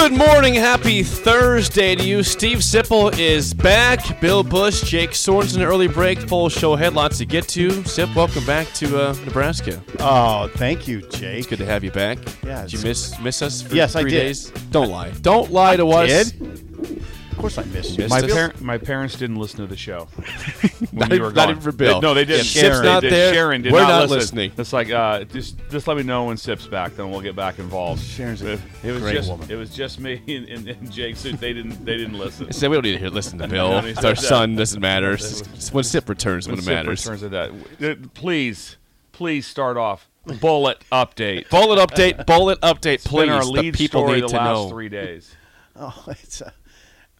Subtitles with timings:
[0.00, 2.22] Good morning, happy Thursday to you.
[2.22, 4.18] Steve Sipple is back.
[4.18, 7.84] Bill Bush, Jake Sorensen, early break, full show ahead, lots to get to.
[7.84, 9.82] Sip, welcome back to uh, Nebraska.
[9.98, 11.40] Oh, thank you, Jake.
[11.40, 12.16] It's good to have you back.
[12.42, 14.20] Yeah, Did you miss miss us for Yes, I three did.
[14.20, 14.50] days?
[14.70, 15.10] Don't lie.
[15.20, 16.30] Don't lie to us.
[16.32, 17.04] Did?
[17.40, 18.04] Of course I missed you.
[18.04, 20.08] Missed My, par- my parents didn't listen to the show.
[20.92, 21.50] Not you were not gone.
[21.52, 21.98] even for Bill.
[22.00, 22.40] They- no, they didn't.
[22.42, 23.12] If Sip's not did.
[23.12, 24.16] there, Sharon did we're not, not listen.
[24.18, 24.52] listening.
[24.58, 27.58] It's like uh, just just let me know when Sip's back, then we'll get back
[27.58, 28.02] involved.
[28.02, 29.50] Sharon's a it, it was great just woman.
[29.50, 31.16] it was just me and, and, and Jake.
[31.16, 32.52] So they didn't they didn't listen.
[32.52, 33.78] Said we don't need to hear listen to Bill.
[33.86, 34.18] It's our that.
[34.18, 34.54] son.
[34.56, 35.16] Doesn't matter.
[35.72, 37.06] When Sip returns when, When it Sip matters.
[37.06, 37.90] returns that.
[38.02, 38.76] Uh, Please,
[39.12, 41.48] please start off bullet update.
[41.48, 42.26] Bullet update.
[42.26, 43.02] Bullet update.
[43.04, 43.30] Please.
[43.30, 44.68] our the people story need the to last know.
[44.68, 45.34] three days.
[45.76, 46.42] Oh, it's.
[46.42, 46.52] A,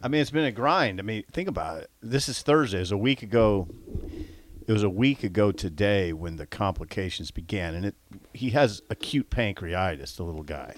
[0.02, 0.98] I mean, it's been a grind.
[0.98, 1.90] I mean, think about it.
[2.02, 2.78] This is Thursday.
[2.78, 3.68] It was a week ago.
[4.66, 7.94] It was a week ago today when the complications began, and it.
[8.32, 10.74] He has acute pancreatitis, the little guy.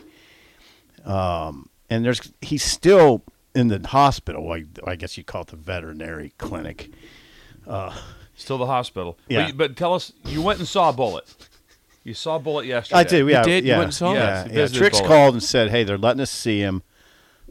[1.04, 3.22] Um, and there's he's still
[3.54, 4.50] in the hospital.
[4.50, 6.90] I, I guess you call it the veterinary clinic.
[8.34, 9.18] Still the hospital.
[9.28, 9.42] Yeah.
[9.42, 11.32] But, you- but tell us, you went and saw Bullet.
[12.02, 12.98] You saw Bullet yesterday.
[12.98, 13.28] I did.
[13.28, 13.64] Yeah, did?
[13.64, 14.16] You yeah, went and saw him?
[14.16, 14.42] Yes, yeah.
[14.52, 14.62] he yeah.
[14.62, 15.08] visited Trix Bullet.
[15.08, 16.82] called and said, "Hey, they're letting us see him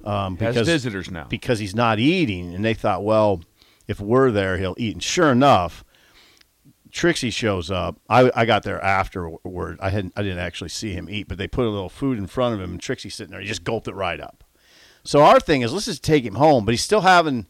[0.06, 1.26] um, Has because visitors now.
[1.30, 3.42] because he's not eating." And they thought, well,
[3.88, 4.94] if we're there, he'll eat.
[4.94, 5.84] And sure enough,
[6.92, 7.98] Trixie shows up.
[8.10, 9.80] I, I got there afterward.
[9.82, 12.28] I hadn't I didn't actually see him eat, but they put a little food in
[12.28, 13.42] front of him, and Trixie's sitting there.
[13.42, 14.44] He just gulped it right up.
[15.04, 16.66] So our thing is, let's just take him home.
[16.66, 17.48] But he's still having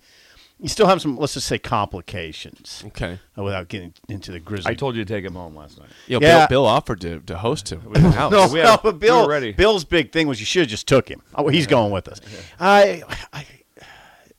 [0.62, 3.20] he's still have some let's just say complications Okay.
[3.38, 4.72] uh, without getting into the grizzly.
[4.72, 5.90] I told you to take him home last night.
[6.08, 6.48] Yo, Yeah.
[6.48, 8.32] Bill, Bill offered to, to host him in house.
[8.32, 9.52] No, We had- no, but we Bill, were ready.
[9.52, 11.22] Bill's big thing was you should have just took him.
[11.36, 12.22] Oh, he's going with us.
[12.60, 13.46] I, I,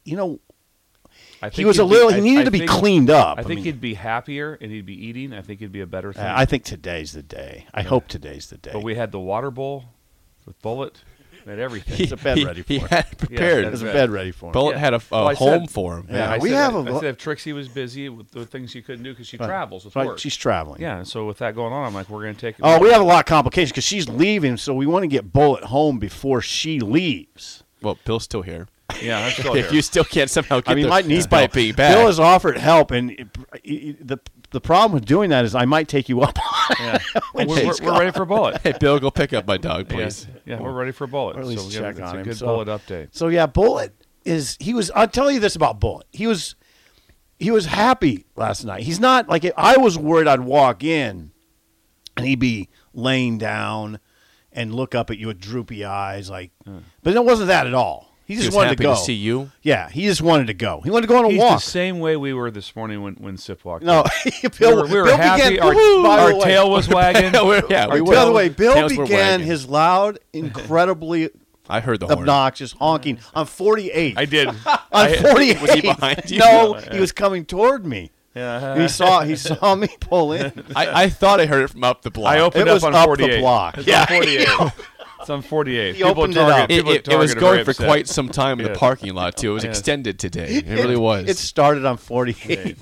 [0.05, 0.41] you know,
[1.43, 2.13] I think he was a he'd be- little.
[2.13, 3.39] He needed I to be think- cleaned up.
[3.39, 5.33] I think mean, he'd be happier and he'd be eating.
[5.33, 6.25] I think it'd be a better thing.
[6.25, 7.67] uh, I think today's the day.
[7.75, 8.71] I hope today's the day.
[8.73, 9.85] but we had the water bowl
[10.47, 11.01] with Bullet
[11.47, 11.97] and everything.
[11.97, 12.89] He- There's a bed he, ready for he him.
[12.89, 13.65] had prepared.
[13.65, 13.93] Yeah, There's a bed.
[13.95, 14.53] bed ready for him.
[14.53, 14.79] Bullet Yeah.
[14.79, 16.07] had a, a Well, home said- for him.
[16.11, 18.71] Yeah, I we said, have I a- said if Trixie was busy with the things
[18.71, 19.47] she couldn't do because she Right.
[19.47, 20.19] travels with Right, work.
[20.19, 20.81] she's traveling.
[20.81, 22.57] yeah, so with that going on, I'm like, we're going to take.
[22.63, 25.33] Oh, we have a lot of complications because she's leaving, so we want to get
[25.33, 27.63] Bullet home before she leaves.
[27.83, 28.69] Well, Bill's still here.
[29.01, 31.53] Yeah, I'm still if you still can't somehow get I mean, there, might need despite
[31.53, 31.63] Bill.
[31.63, 31.95] being back.
[31.95, 33.29] Bill has offered help, and it-
[33.65, 34.19] it- the
[34.51, 36.39] the problem with doing that is I might take you up.
[36.39, 36.99] on yeah.
[37.33, 38.61] when we're, we're, we're ready for a Bullet.
[38.63, 40.27] hey, Bill, go pick up my dog, please.
[40.45, 41.37] yeah, we're ready for Bullet.
[41.37, 42.25] Or at least so we have- check on a him.
[42.25, 43.09] good So- Bullet update.
[43.13, 43.95] So yeah, Bullet
[44.25, 44.91] is he was.
[44.95, 46.07] I'll tell you this about Bullet.
[46.13, 46.55] He was
[47.39, 48.83] he was happy last night.
[48.83, 51.33] He's not like I was worried I'd walk in
[52.17, 53.99] and he'd be laying down
[54.53, 56.51] and look up at you with droopy eyes, like.
[57.03, 58.12] But it wasn't that at all.
[58.33, 58.95] He He just was wanted happy to go.
[58.95, 59.51] see you.
[59.63, 60.81] Yeah, he just wanted to go.
[60.83, 61.61] He wanted to go on a He's walk.
[61.63, 63.85] the same way we were this morning when when Sip walked.
[63.85, 64.51] No, in.
[64.59, 65.51] Bill, we were, we were Bill happy.
[65.51, 65.63] began.
[65.67, 67.33] Our, By our way- tail was wagging.
[67.71, 68.15] Yeah, we were.
[68.15, 71.31] By the way, Bill began his loud, incredibly
[71.69, 72.21] I heard the horn.
[72.21, 74.19] obnoxious honking on 48.
[74.19, 74.49] I did.
[74.49, 74.55] on
[74.93, 75.61] I- 48.
[75.63, 76.39] Was he behind you?
[76.39, 78.11] No, he was coming toward me.
[78.35, 78.81] Yeah.
[78.81, 80.65] He saw he saw me pull in.
[80.75, 82.33] I, I thought I heard it from up the block.
[82.33, 83.41] I opened It up was on up the 48.
[83.41, 83.77] block.
[83.79, 84.01] It's Yeah.
[84.01, 84.49] on 48.
[85.27, 85.95] It's on 48.
[85.95, 86.71] He opened it up.
[86.71, 87.87] It, people it, it was going for upset.
[87.87, 89.53] quite some time in the parking lot too.
[89.53, 89.79] It was Yes.
[89.79, 90.57] extended today.
[90.67, 91.29] It really was.
[91.29, 92.77] It started on 48.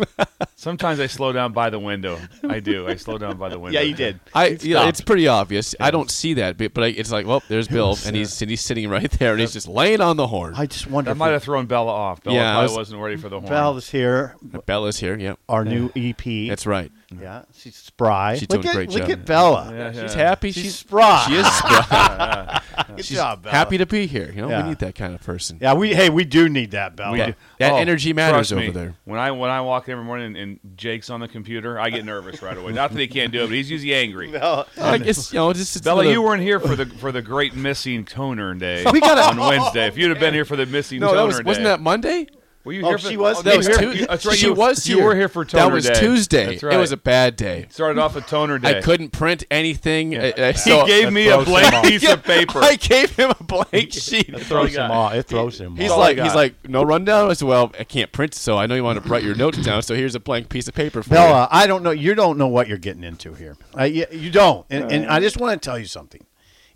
[0.56, 2.18] Sometimes I slow down by the window.
[2.48, 2.86] I do.
[2.88, 3.78] I slow down by the window.
[3.78, 4.20] yeah, you did.
[4.34, 5.74] I, It you know, it's pretty obvious.
[5.80, 8.50] I don't see that, but, but I, it's like, well, there's Bill, and he's and
[8.50, 10.54] he's sitting right there, and he's just laying on the horn.
[10.56, 12.22] I just wonder I might have thrown Bella off.
[12.22, 13.50] Bella Yeah, I was- was, not ready for the horn.
[13.50, 14.36] Bella's here.
[14.66, 15.16] Bella's here.
[15.18, 16.48] Yep, Our new EP.
[16.48, 16.90] that's right.
[17.20, 17.42] Yeah.
[17.56, 18.34] She's spry.
[18.36, 19.10] She's look doing a at, great Look job.
[19.10, 19.72] at Bella.
[19.74, 20.52] Yeah, She's happy.
[20.52, 21.24] She's, She's spry.
[21.26, 22.62] she is spry.
[22.96, 23.54] Good She's job, Bella.
[23.54, 24.30] happy to be here.
[24.34, 24.62] You know, Yeah.
[24.62, 25.58] we need that kind of person.
[25.60, 27.16] Yeah, we hey, we do need that, Bella.
[27.16, 28.94] That, that Oh, energy matters trust over me, there.
[29.04, 32.04] When I when I walk in every morning and Jake's on the computer, I get
[32.04, 32.72] nervous right away.
[32.72, 34.30] Not that he can't do it, but he's usually angry.
[34.32, 37.12] Bella, Like it's you know, just it's Bella, another- you weren't here for the for
[37.12, 39.86] the great missing toner day We gotta- on Wednesday.
[39.86, 41.80] If you'd have been here for the missing No, toner that was day, wasn't that
[41.80, 42.26] Monday?
[42.62, 43.52] Were you Oh, here for, she was Oh, there.
[43.54, 44.06] That was you were- Tuesday.
[44.06, 44.36] That's right.
[44.36, 45.04] She you, was You here.
[45.06, 45.94] were here for toner That was day.
[45.94, 46.44] Tuesday.
[46.46, 46.74] That's right.
[46.74, 47.66] It was a bad day.
[47.70, 48.78] started off a toner day.
[48.78, 50.14] I couldn't print anything.
[50.14, 52.58] uh, uh, He so gave me a blank piece of paper.
[52.62, 54.28] I gave him a blank sheet.
[54.28, 55.14] it throws him off.
[55.14, 55.98] It throws him He's off.
[55.98, 57.30] like, I like, no rundown.
[57.30, 59.56] I said, well, I can't print, so I know you want to write your notes
[59.64, 59.80] down.
[59.82, 61.92] So here's a blank piece of paper for Bella, I don't know.
[61.92, 63.56] You don't know what you're getting into here.
[63.78, 64.66] Uh, you, you don't.
[64.68, 66.26] And, and I just want to tell you something.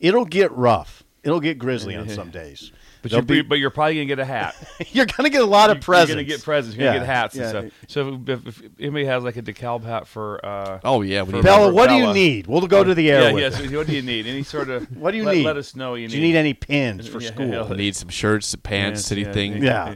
[0.01, 1.05] It'll get rough.
[1.23, 2.73] It'll get grizzly on some days.
[3.05, 4.57] But, There'll you're, but you're probably gonna get a hat.
[4.93, 6.09] you're gonna get a lot of presents.
[6.09, 6.75] You're gonna get presents.
[6.75, 7.43] You're gonna get hats yeah.
[7.43, 7.65] and stuff.
[7.87, 10.81] So if, if, if anybody has like a DeKalb hat for, uh.
[10.83, 12.47] Oh yeah, For Bella, for what do you need?
[12.47, 13.61] We'll go to the air yeah, with yes.
[13.61, 13.77] it.
[13.77, 14.27] What do you need?
[14.27, 15.45] Any sort of What do you let, need?
[15.45, 15.91] Let us know.
[15.91, 16.23] what You Do need.
[16.23, 17.49] you need any pins for Yeah, school?
[17.49, 17.69] yeah.
[17.69, 19.63] We need some shirts, pants, Yes, city yeah, thing.
[19.63, 19.95] Yeah.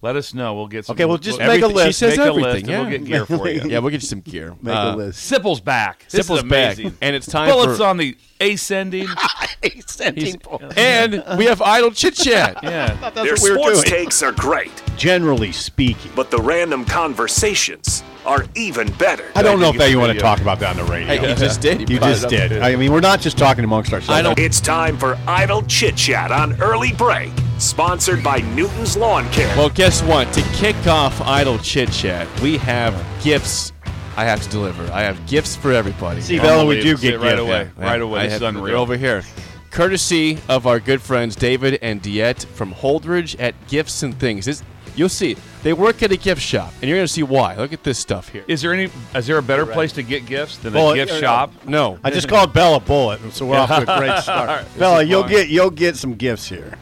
[0.00, 0.54] Let us know.
[0.54, 0.94] We'll get some.
[0.94, 1.86] Okay, well, just we'll- just make a list.
[1.88, 2.52] She says make a everything.
[2.52, 2.78] list, yeah.
[2.80, 3.60] and we'll get gear for you.
[3.68, 4.54] yeah, we'll get you some gear.
[4.62, 5.18] Make Uh, a list.
[5.24, 6.04] Sipple's back.
[6.08, 7.84] This Sipple's is back, and it's time Bullets for.
[7.84, 9.08] on the ascending.
[9.64, 10.40] ascending
[10.76, 12.58] and we have idle chit chat.
[12.62, 12.94] yeah.
[13.00, 13.90] That's Their what we were sports doing.
[14.04, 19.24] takes are great, Generally speaking, but the random conversations are even better.
[19.34, 21.08] I don't know if think that you want to talk about that on the radio.
[21.08, 21.88] Hey, you just did.
[21.90, 22.62] You brought it just did.
[22.62, 24.10] I mean, we're not just talking amongst ourselves.
[24.16, 29.28] I don't- It's time for Idle Chit Chat on Early Break, sponsored by Newton's Lawn
[29.30, 29.54] Care.
[29.56, 30.32] Well, guess what?
[30.34, 33.72] To kick off idle chit chat, we have gifts.
[34.16, 34.82] I have to deliver.
[34.92, 36.20] I have gifts for everybody.
[36.20, 37.02] See, Bella, we do Unbelievable.
[37.02, 37.40] get right gifts.
[37.42, 37.70] away.
[37.78, 38.20] Yeah, Right away.
[38.20, 38.80] I This have- is they're unreal.
[38.80, 39.22] over here.
[39.70, 44.46] Courtesy of our good friends David and Diet from Holdrege at Gifts and Things.
[44.46, 44.62] This,
[44.96, 45.36] you'll see.
[45.62, 47.54] They work at a gift shop, and you're going to see why.
[47.56, 48.44] Look at this stuff here.
[48.48, 48.88] Is there any?
[49.14, 51.52] Is there a better place to get gifts than Well, a gift uh, shop?
[51.66, 51.98] No.
[52.02, 54.64] I just called Bella Bullet, so we're off to a great start.
[54.78, 56.76] Bella, you'll get you'll get some gifts here.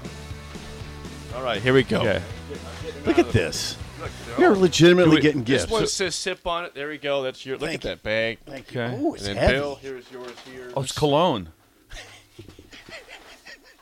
[1.47, 2.01] All right, here we go.
[2.01, 2.21] Okay.
[3.05, 3.77] Look at this.
[4.37, 5.73] You're legitimately Do we- getting This gifts.
[5.73, 6.75] one says sip on it.
[6.75, 7.23] There we go.
[7.23, 7.57] That's your.
[7.57, 8.39] Look Thank at that bag.
[8.45, 8.81] Thank you.
[8.81, 8.99] Okay.
[9.01, 9.59] Oh, it's And then heavy.
[9.61, 10.73] Bill, here's yours here.
[10.77, 11.51] Oh, it's cologne.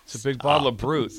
[0.05, 1.11] It's a big bottle of Brut.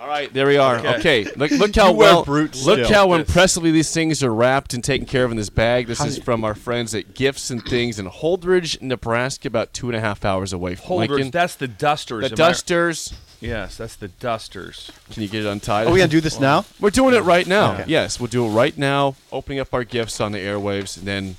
[0.00, 0.76] All right, there we are.
[0.78, 0.94] Okay.
[0.98, 2.88] Okay, look, look how well, Brut look still.
[2.92, 3.26] how Yes.
[3.26, 5.88] impressively these things are wrapped and taken care of in this bag.
[5.88, 9.96] This is from our friends at Gifts and Things in Holdrege, Nebraska, about two and
[9.96, 11.08] a half hours away from Holders.
[11.10, 11.30] Lincoln.
[11.32, 12.20] That's the dusters.
[12.22, 13.12] the am I- dusters.
[13.40, 14.90] Yes, that's the dusters.
[15.12, 15.86] Can you get it untied?
[15.86, 16.64] Are we gonna do this now?
[16.80, 17.74] We're doing it right now.
[17.74, 17.84] Okay.
[17.86, 19.14] Yes, we'll do it right now.
[19.30, 21.36] Opening up our gifts on the airwaves, and then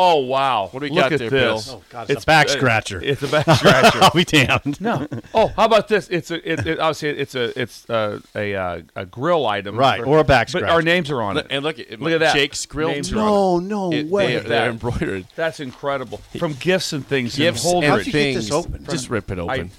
[0.00, 0.68] Oh wow!
[0.68, 1.66] What do we Look got at there, this.
[1.66, 1.78] Bill?
[1.78, 3.00] Oh, God, it's a back scratcher.
[3.02, 3.98] It's a back scratcher.
[4.00, 4.80] I'll be damned.
[4.80, 5.08] no.
[5.34, 6.08] Oh, how about this?
[6.08, 6.36] It's a.
[6.52, 7.60] It, it, obviously, it's a.
[7.60, 9.76] It's uh, a uh, a grill item.
[9.76, 10.72] Right, for- or a back But scratcher.
[10.72, 11.48] our names are on it.
[11.50, 12.34] and look at Look at that.
[12.36, 12.90] Jake's grill.
[12.90, 13.18] Names too.
[13.18, 14.26] are on No, no It- way.
[14.36, 14.68] They, they're that.
[14.70, 15.26] embroidered.
[15.34, 16.18] That's incredible.
[16.38, 17.34] From gifts and things.
[17.34, 18.36] Gifts and and How'd you get things.
[18.36, 18.84] this open?
[18.88, 19.72] Just rip it open.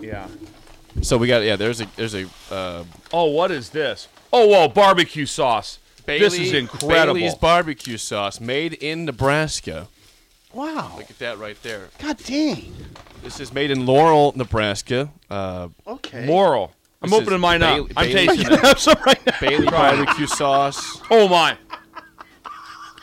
[0.00, 0.26] Yeah.
[1.02, 1.56] so we got yeah.
[1.56, 4.08] There's a there's a uh, Oh, what is this?
[4.32, 4.68] Oh, whoa!
[4.68, 5.78] Barbecue sauce.
[6.18, 7.14] This is incredible.
[7.14, 9.88] Bailey's barbecue sauce made in Nebraska.
[10.52, 10.94] Wow.
[10.96, 11.88] Look at that right there.
[11.98, 12.74] God dang.
[13.22, 15.10] This is made in Laurel, Nebraska.
[15.30, 16.26] Uh, Okay.
[16.26, 16.72] Laurel.
[17.02, 17.74] I'm This opening mine up.
[17.76, 18.60] Bailey- I'm Bailey- tasting it.
[18.60, 19.34] have some right now.
[19.40, 21.00] Bailey barbecue sauce.
[21.10, 21.56] Oh my.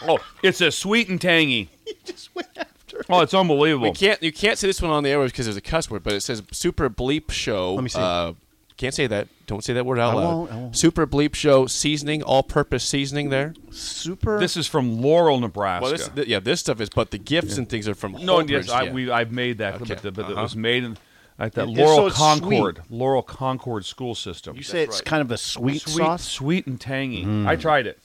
[0.08, 1.70] Oh, it's a sweet and tangy.
[1.88, 3.04] You Just went after.
[3.10, 3.90] Oh, it's unbelievable.
[3.90, 6.04] We can't you can't say this one on the airwaves because there's a cuss word,
[6.04, 7.74] but it says Super Bleep Show.
[7.76, 8.00] Let me see.
[8.00, 8.34] Uh,
[8.78, 9.28] can't say that.
[9.48, 10.24] Don't say that word out I loud.
[10.24, 10.78] won't, I won't.
[10.78, 13.54] Super Bleep Show seasoning, all-purpose seasoning there.
[13.72, 14.40] Super.
[14.40, 15.84] This is from Laurel, Nebraska.
[15.84, 18.38] Well, this th- yeah, this stuff is, but the gifts and things are from no,
[18.38, 18.92] Holdrege, yes, I, yeah.
[18.94, 20.44] we I've made that, Okay, but, the, but it uh-huh.
[20.44, 20.98] was made in
[21.40, 24.56] at that It- Laurel so it's Concord, Laurel Concord school system.
[24.56, 25.06] you say it's right.
[25.06, 26.24] kind of a sweet, sweet, sauce.
[26.24, 27.26] sweet and tangy.
[27.48, 28.00] I tried it.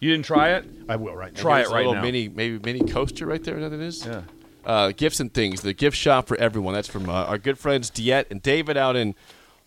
[0.00, 0.66] You didn't try it?
[0.88, 1.40] I will right now.
[1.40, 2.02] Try There's it a right little now.
[2.02, 3.58] mini, maybe mini coaster right there.
[3.60, 4.04] That it is.
[4.04, 4.22] Yeah.
[4.66, 5.60] Uh, gifts and things.
[5.62, 6.74] The gift shop for everyone.
[6.74, 9.14] That's from uh, our good friends Diet and David out in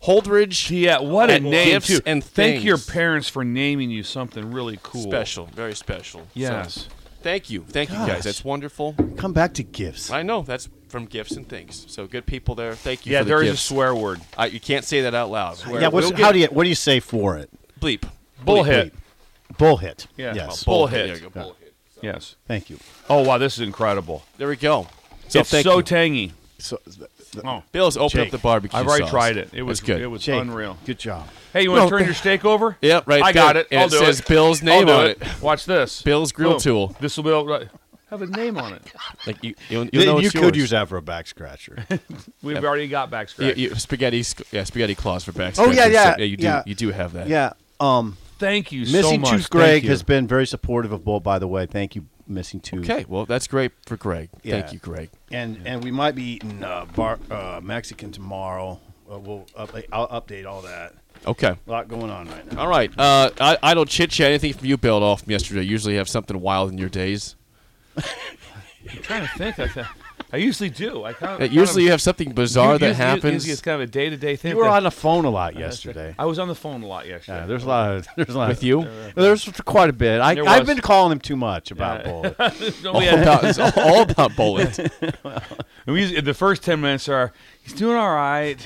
[0.02, 0.70] Holdrege.
[0.70, 2.00] Yeah, what a name gifts too.
[2.06, 5.02] and Thank your parents for naming you something really cool.
[5.02, 6.22] Special, very special.
[6.34, 6.74] Yes.
[6.74, 6.90] So,
[7.22, 8.24] thank you, thank you guys.
[8.24, 8.94] That's wonderful.
[9.16, 10.10] Come back to gifts.
[10.10, 11.84] I know that's from gifts and things.
[11.88, 12.74] So good people there.
[12.74, 13.12] Thank you.
[13.12, 14.20] Yeah, for the there is a swear word.
[14.36, 15.58] I, you can't say that out loud.
[15.66, 15.88] Yeah.
[15.88, 16.46] What's, We'll how get- do you?
[16.46, 17.50] What do you say for it?
[17.80, 18.08] bleep?
[18.44, 18.94] Bull Bleep, hit.
[19.58, 20.06] Bull hit.
[20.16, 20.34] Yeah.
[20.34, 20.62] Yes.
[20.64, 21.32] Bull There hit.
[21.34, 21.74] bull hit.
[22.00, 22.36] Yes.
[22.46, 22.78] Thank you.
[23.10, 24.22] Oh wow, this is incredible.
[24.36, 24.86] There we go.
[25.26, 25.82] So it's thank so you.
[25.82, 26.32] tangy.
[26.60, 27.10] So, th- th-
[27.44, 28.78] Oh, Bill's opened Jake, up the barbecue.
[28.78, 29.10] I've already sauce.
[29.10, 29.50] tried it.
[29.52, 30.00] It was That's good.
[30.02, 30.76] It was Jake, unreal.
[30.84, 31.28] Good job.
[31.52, 32.76] Hey, you want No, to turn your steak over?
[32.80, 33.68] Yep, right I got it.
[33.70, 34.26] And I'll it do says it.
[34.28, 35.18] Bill's name on it.
[35.20, 35.42] it.
[35.42, 36.02] Watch this.
[36.02, 36.60] Bill's grill Boom.
[36.60, 36.96] tool.
[37.00, 37.68] This will be able
[38.10, 38.82] have a name on it.
[39.26, 40.56] Like you, you'll, you'll know you could yours.
[40.56, 41.84] use that for a back scratcher.
[42.42, 43.56] We've already got back You, scratch.
[43.58, 45.54] you, spaghetti, yeah, spaghetti claws for back.
[45.54, 45.76] Scratchers.
[45.78, 46.62] Oh, yeah, yeah, So, you do, yeah.
[46.64, 47.28] you do have that.
[47.28, 47.52] yeah.
[47.80, 49.30] Um, Thank you so Missing much.
[49.32, 51.18] Tooth Greg has been very supportive of Bull.
[51.20, 52.88] By the way, thank you, Missing Tooth.
[52.88, 54.28] Okay, well that's great for Greg.
[54.42, 54.60] Yeah.
[54.60, 55.10] Thank you, Greg.
[55.30, 58.80] And and we might be eating uh, bar, uh, Mexican tomorrow.
[59.10, 60.94] Uh, we'll update, I'll update all that.
[61.26, 61.56] Okay.
[61.66, 62.60] A lot going on right now.
[62.60, 62.90] All right.
[62.98, 65.62] Uh, I, I don't chit chat anything from you, build off from yesterday.
[65.62, 67.34] Usually have something wild in your days.
[67.96, 68.04] I'm
[69.02, 69.58] trying to think.
[69.58, 69.86] I, th-
[70.30, 71.04] I usually do.
[71.04, 73.32] I kind Uh, of usually you have something bizarre that usually, happens.
[73.32, 74.50] Usually it's kind of a day to day thing.
[74.50, 76.14] You were that- on the phone a lot yesterday.
[76.18, 77.38] I was on the phone a lot yesterday.
[77.40, 78.86] Yeah, there's a lot of there's a lot With of, you?
[79.14, 80.20] There's quite a bit.
[80.20, 80.74] I, There I've was.
[80.74, 82.10] been calling him too much about Yeah.
[82.12, 82.36] Bull.
[82.94, 84.68] All we about, it's all about bowling.
[85.86, 87.32] And we usually, the first ten minutes are
[87.62, 88.58] he's doing all right.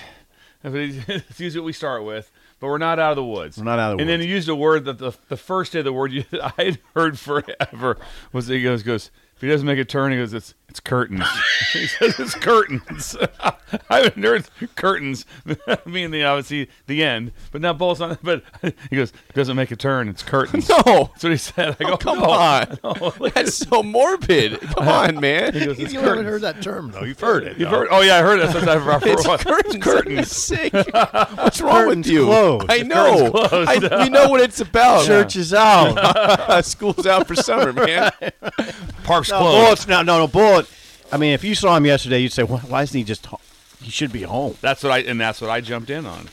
[0.65, 3.59] It's usually what we start with, but we're not out of the woods.
[3.59, 4.03] We're not out of the woods.
[4.03, 4.27] and then woods.
[4.27, 7.19] he used a word that the the first day the word you, I had heard
[7.19, 7.99] forever
[8.33, 11.27] was he goes goes if he doesn't make a turn he goes it's it's curtains.
[11.75, 13.15] he says it's curtains.
[13.91, 15.27] I haven't heard curtains.
[15.85, 18.17] meaning the obviously the end, but not Bull's on.
[18.23, 18.43] But
[18.89, 20.09] he goes he doesn't make a turn.
[20.09, 20.71] It's curtains.
[20.71, 21.11] No.
[21.13, 21.77] That's what he said.
[21.79, 22.79] I oh, go Oh, come no, on.
[22.83, 24.61] no, look That's so morbid.
[24.63, 25.53] Come on, man.
[25.53, 27.03] He goes, it's you haven't heard that term though.
[27.03, 27.59] You've heard it.
[27.59, 27.81] You've though.
[27.81, 28.51] heard, oh yeah, I heard it.
[28.51, 29.41] Since I've for It's what?
[29.41, 29.85] curtains.
[29.85, 30.31] curtains.
[30.35, 30.73] Sick.
[30.73, 32.25] What's wrong with you?
[32.25, 32.67] closed.
[32.71, 33.31] I know.
[33.31, 33.85] closed.
[33.85, 35.05] I, we know what it's about.
[35.05, 36.63] Church is out.
[36.65, 38.11] School's out for summer, man.
[39.05, 39.65] Park's no, closed.
[39.65, 40.62] Bullet's no, no, no, Bullet.
[41.13, 43.27] I mean, if you saw him yesterday, you'd say, why, why isn't he just?
[43.27, 43.41] Ho-
[43.83, 44.57] he should be home.
[44.61, 46.29] That's what I and that's what I jumped in on.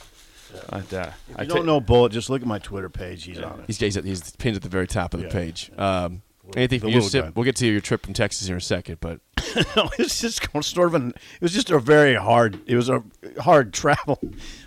[0.69, 2.11] But, uh, I I ta- don't know Bullet.
[2.11, 3.23] Just look at my Twitter page.
[3.25, 3.65] He's on it.
[3.67, 5.31] He's, he's, he's pinned at the very top of the Yeah.
[5.33, 5.71] page.
[5.77, 6.21] Um,
[6.55, 7.35] anything from you, Sip?
[7.35, 9.19] We'll get to your trip from Texas here in a second, but
[9.75, 11.09] no, it's just sort of an.
[11.09, 12.59] It was just a very hard.
[12.67, 13.03] It was a
[13.39, 14.19] hard travel.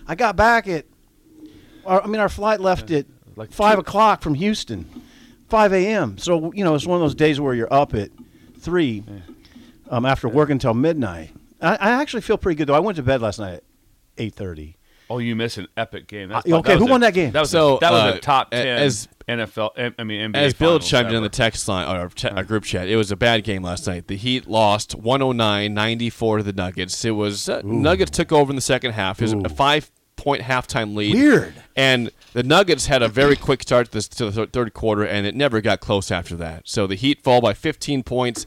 [0.06, 0.84] I got back at.
[1.84, 4.86] Our, I mean, our flight left at Like five two- o'clock from Houston,
[5.48, 6.16] five a.m.
[6.18, 8.10] So you know, it's one of those days where you're up at
[8.60, 9.02] three,
[9.92, 11.30] um, after working until midnight.
[11.60, 12.74] I, I actually feel pretty good though.
[12.74, 13.64] I went to bed last night at
[14.18, 14.76] eight thirty.
[15.10, 16.30] oh, you missed an epic game.
[16.30, 17.30] That's, Uh, okay, was who a- won that game?
[17.32, 19.92] That was So, a, that was uh, a top ten as- NFL.
[19.98, 22.28] I mean, NBA as Bill finals chimed in on the text line or our, te-
[22.28, 24.08] our group chat, it was a bad game last night.
[24.08, 27.04] The Heat lost 109-94 to the Nuggets.
[27.04, 29.20] It was uh, Nuggets took over in the second half.
[29.20, 31.14] It was a five point halftime lead.
[31.14, 31.54] Weird.
[31.76, 35.04] And the Nuggets had a very quick start to, this, to the th- third quarter,
[35.04, 36.62] and it never got close after that.
[36.66, 38.46] So the Heat fall by 15 points.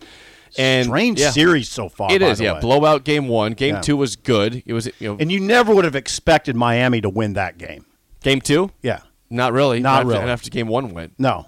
[0.57, 2.11] And Strange yeah, series so far.
[2.11, 2.53] It by is, the yeah.
[2.53, 2.59] way.
[2.61, 3.53] Blowout game one.
[3.53, 3.81] Game Yeah.
[3.81, 4.63] two was good.
[4.65, 7.85] It was, you know, And you never would have expected Miami to win that game.
[8.21, 8.71] game two.
[8.81, 9.01] Yeah.
[9.29, 9.79] Not really.
[9.81, 10.31] Not after, really.
[10.31, 11.13] After game one went.
[11.17, 11.47] No.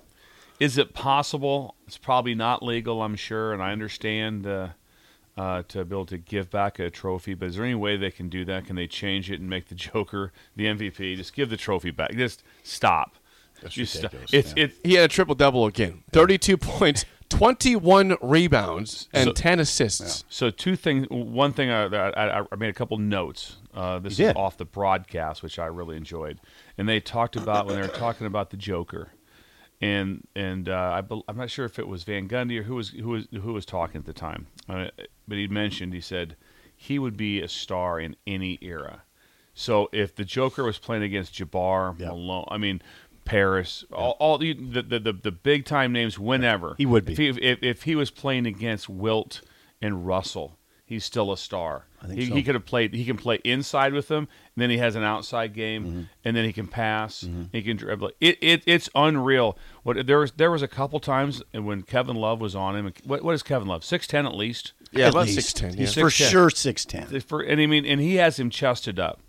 [0.60, 1.76] Is it possible?
[1.88, 4.70] It's probably not legal, I'm sure, and I understand uh,
[5.38, 7.34] uh, to be able to give back a trophy.
[7.36, 8.66] But is there any way they can do that?
[8.66, 11.16] Can they change it and make the Joker the MVP?
[11.16, 12.12] Just give the trophy back.
[12.14, 13.16] Just stop.
[13.62, 14.14] That's Just stop.
[14.14, 14.64] ridiculous, It's yeah.
[14.66, 14.72] it.
[14.84, 16.04] He had a triple double again.
[16.12, 20.24] 32 points, 21 rebounds, and So- 10 assists.
[20.30, 21.08] So two things.
[21.10, 23.58] One thing I, I, I made a couple notes.
[23.74, 24.38] Uh, this You is did.
[24.40, 26.40] off the broadcast, which I really enjoyed,
[26.78, 29.12] and they talked about when they were talking about the Joker,
[29.82, 32.76] and and uh, I bel I'm not sure if it was Van Gundy or who
[32.76, 34.88] was who was who was talking at the time, uh,
[35.28, 36.36] but he mentioned he said
[36.76, 39.04] he would be a star in any era.
[39.54, 42.10] So if the Joker was playing against Jabbar, Yeah.
[42.10, 42.82] Malone, I mean
[43.28, 47.12] Parish, all, all the, the, the the big time names, whenever He would be.
[47.14, 49.42] If he, if, if he was playing against Wilt
[49.82, 51.84] and Russell, he's still a star.
[52.02, 52.36] I think he, so.
[52.36, 52.94] he could have played.
[52.94, 56.02] He can play inside with them, and then he has an outside game, Mm-hmm.
[56.26, 57.28] and then he can pass.
[57.52, 58.12] He can dribble.
[58.22, 59.58] It, it it's unreal.
[59.84, 62.94] What there was there was a couple times when Kevin Love was on him.
[63.04, 63.84] What, what is Kevin Love?
[63.84, 64.74] Six ten at least.
[64.92, 65.58] Yeah, At about least.
[65.62, 66.04] 6'10", He's yeah.
[66.04, 66.30] for 6'10".
[66.30, 67.20] sure six ten.
[67.20, 69.20] For, and I mean, and he has him chested up,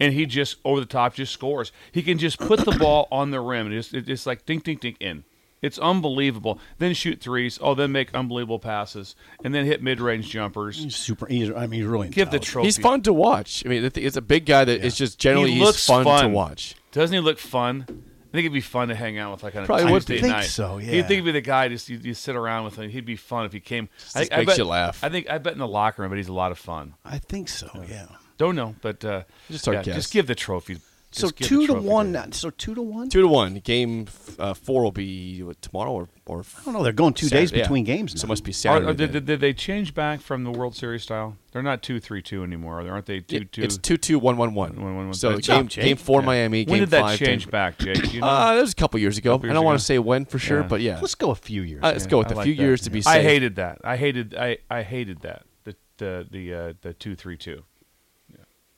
[0.00, 1.72] and he just over the top just scores.
[1.92, 4.80] He can just put the ball on the rim, and it's it's like dink dink
[4.80, 5.24] dink in.
[5.60, 6.60] It's unbelievable.
[6.78, 7.58] Then shoot threes.
[7.60, 10.78] Oh, then make unbelievable passes, and then hit mid range jumpers.
[10.78, 11.26] He's super.
[11.26, 12.68] He's, I mean, he's really Give the trophy.
[12.68, 13.64] He's fun to watch.
[13.66, 16.28] I mean, it's a big guy that is just generally He he's looks fun, to
[16.28, 16.76] watch.
[16.92, 17.84] Doesn't he look fun?
[17.88, 20.20] I think it'd be fun to hang out with, like on a Probably Tuesday be.
[20.20, 20.44] Think night.
[20.44, 20.92] so, yeah.
[20.92, 22.90] You'd think he'd be the guy just you, you sit around with him.
[22.90, 23.88] He'd be fun if he came.
[24.14, 25.02] I, Just I makes bet, you laugh.
[25.02, 26.94] I think I bet in the locker room, but he's a lot of fun.
[27.04, 27.70] I think so.
[27.88, 28.06] Yeah.
[28.38, 29.94] Don't know, but uh, Just our yeah, guess.
[29.96, 30.78] just give the trophy.
[31.10, 32.12] So Just give two to one.
[32.12, 33.08] to- So two to one.
[33.08, 33.54] Two to one.
[33.60, 36.82] Game uh, four will be what, tomorrow or or I don't know.
[36.82, 37.64] They're going two days Saturday, yeah.
[37.64, 38.14] between games.
[38.14, 38.20] Now.
[38.20, 38.86] So it must be Are, Saturday.
[38.90, 39.12] are- did, then.
[39.14, 41.38] did, did they change back from the World Series style?
[41.50, 42.90] They're not two three two anymore, are they?
[42.90, 43.20] aren't they?
[43.20, 43.62] Two It- two.
[43.62, 44.76] It's two two one one one.
[44.76, 45.14] One, one, one.
[45.14, 45.84] So Good game job, Jake.
[45.86, 46.26] game four Yeah.
[46.26, 46.64] Miami.
[46.64, 47.50] when game did that five, change Denver.
[47.52, 48.02] back, Jake?
[48.02, 48.26] Do you know?
[48.26, 49.32] Uh, that was a couple years ago.
[49.36, 50.66] Couple I don't want to say when for sure, Yeah.
[50.68, 50.98] but yeah.
[51.00, 51.82] Let's go a few years.
[51.82, 52.62] Uh, let's go with I a like few that.
[52.62, 53.14] years to be safe.
[53.14, 53.78] I hated that.
[53.82, 54.34] I hated.
[54.34, 55.44] I, I hated that.
[55.64, 57.62] The the the uh, the two three two.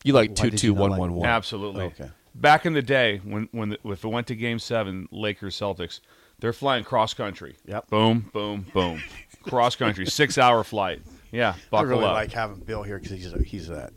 [0.04, 1.28] You like Why two did two you not one like one one.
[1.28, 1.84] Absolutely.
[1.84, 2.10] Okay.
[2.34, 6.00] Back in the day, when when the, if it went to Game Seven, Lakers Celtics,
[6.38, 7.56] they're flying cross country.
[7.66, 7.90] Yep.
[7.90, 9.02] Boom, boom, boom.
[9.42, 11.02] cross country, six hour flight.
[11.32, 12.14] Yeah, I buckle really up.
[12.14, 13.92] like having Bill here because he's a, he's that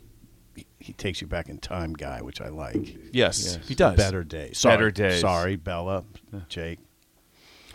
[0.54, 2.96] he, he takes you back in time guy, which I like.
[3.12, 3.96] Yes, he does.
[3.96, 4.58] Better days.
[4.58, 5.20] Sorry, Better days.
[5.20, 6.04] Sorry, Bella,
[6.48, 6.78] Jake.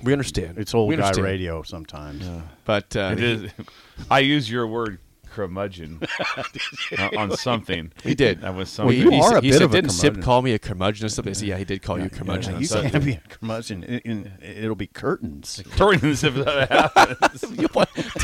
[0.03, 0.57] We understand.
[0.57, 1.25] It's old we guy understand.
[1.25, 2.25] radio sometimes.
[2.63, 3.51] But uh, It is.
[4.11, 6.01] I use your word curmudgeon
[6.97, 7.91] uh, on something.
[8.03, 8.41] he did.
[8.41, 8.97] That was Well, something.
[8.97, 10.59] you he are said, a he bit said, of a didn't Sip call me a
[10.59, 11.31] curmudgeon or something?
[11.31, 12.59] I said, yeah, he did call you a curmudgeon.
[12.59, 13.83] You So- can't be a curmudgeon.
[13.83, 14.27] It, it,
[14.63, 15.61] it'll be curtains.
[15.71, 17.43] Curtains if that happens.
[17.57, 17.67] you.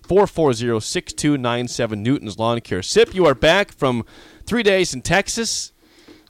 [0.03, 1.99] 402-440-6297.
[1.99, 2.83] Newton's Lawn Care.
[2.83, 4.05] Sip, you are back from
[4.45, 5.73] three days in Texas.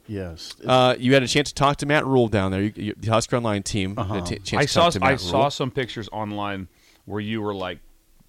[0.07, 0.53] Yes.
[0.65, 3.09] Uh, you had a chance to talk to Matt Rhule down there, you, you, the
[3.09, 3.95] Husker Online team.
[3.97, 4.15] Uh-huh.
[4.15, 5.17] Had a t- chance I saw to I Rhule.
[5.17, 6.67] saw some pictures online
[7.05, 7.79] where you were like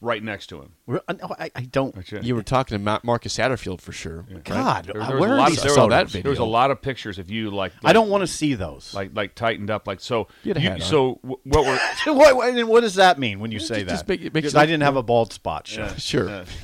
[0.05, 0.73] right next to him.
[0.87, 1.97] We're- uh, no, I, I don't.
[1.97, 4.25] Actually, You were talking to Matt Marcus Satterfield for sure.
[4.45, 6.23] God, There- there was where a are lot these of- I there saw was- that
[6.23, 7.73] There was a lot of pictures of you like.
[7.85, 8.93] I don't want to see those.
[8.95, 10.29] like like tightened up like so.
[10.45, 10.87] You had a you- hat on.
[10.87, 11.79] so w- what we're
[12.15, 14.09] what, what, what does that mean when you say Just that?
[14.09, 15.67] make it- make Because it- I didn't have a bald spot.
[15.67, 15.89] Show.
[15.99, 16.45] Sure.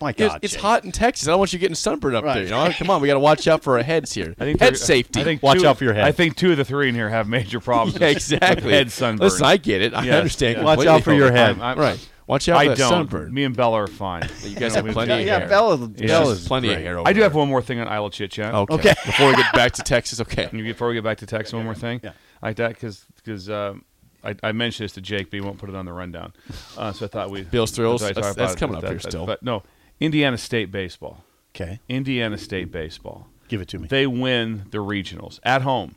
[0.00, 0.60] My It's, God, it's Jake.
[0.62, 1.28] hot in Texas.
[1.28, 2.34] I don't want you getting sunburned up Right.
[2.34, 2.42] there.
[2.44, 2.70] You know?
[2.76, 4.34] Come on, we got to watch out for our heads here.
[4.38, 5.20] I think head there- safety.
[5.20, 6.04] I think Watch two- out for your head.
[6.04, 7.94] I think two of the three in here have major problems.
[7.98, 8.64] yeah, with- exactly.
[8.66, 9.24] with Head sunburn.
[9.24, 9.94] Listen, I get it.
[9.94, 10.58] I Yes, understand.
[10.58, 10.64] yeah.
[10.64, 10.94] Watch completely.
[10.96, 11.50] out for your head.
[11.50, 12.08] I'm- I'm- right.
[12.26, 12.90] Watch out I for that don't.
[12.90, 13.34] sunburn.
[13.34, 14.28] Me and Bella are fine.
[14.44, 15.48] you guys have plenty got- of yeah, hair.
[15.48, 16.78] Bella, Yeah, Bella's plenty great.
[16.78, 16.98] of hair.
[16.98, 18.54] Over I do have one more thing on Idle Chit Chat.
[18.54, 18.74] Okay.
[18.74, 18.94] Okay.
[19.04, 20.46] Before we get back to Texas, okay.
[20.46, 22.00] Can Before we get back to Texas, one more thing.
[22.02, 22.12] Yeah.
[22.42, 23.84] Like that, because because um,
[24.22, 26.32] I, I mentioned this to Jake, but he won't put it on the rundown.
[26.78, 28.02] Uh, so I thought we Bill's Thrills?
[28.02, 29.26] I That's- that's coming up that- here that- still.
[29.26, 29.62] But no,
[30.00, 31.24] Indiana State baseball.
[31.54, 33.28] Okay, Indiana State baseball.
[33.48, 33.86] give it to me.
[33.86, 35.94] They win the regionals at home.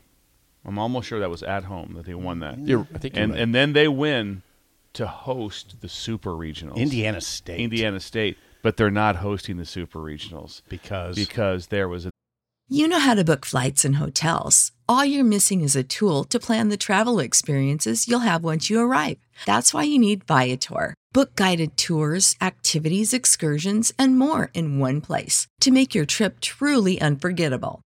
[0.65, 2.59] I'm almost sure that was at home that they won that.
[2.59, 3.41] You're, I think you're and right.
[3.41, 4.43] and then they win
[4.97, 6.75] to host the super regionals.
[6.75, 7.59] Indiana State.
[7.59, 12.11] Indiana State, but they're not hosting the super regionals because because there was a
[12.67, 14.71] You know how to book flights and hotels.
[14.89, 18.79] All you're missing is a tool to plan the travel experiences you'll have once you
[18.79, 19.17] arrive.
[19.45, 20.93] That's why you need Viator.
[21.13, 26.99] Book guided tours, activities, excursions, and more in one place to make your trip truly
[26.99, 27.81] unforgettable.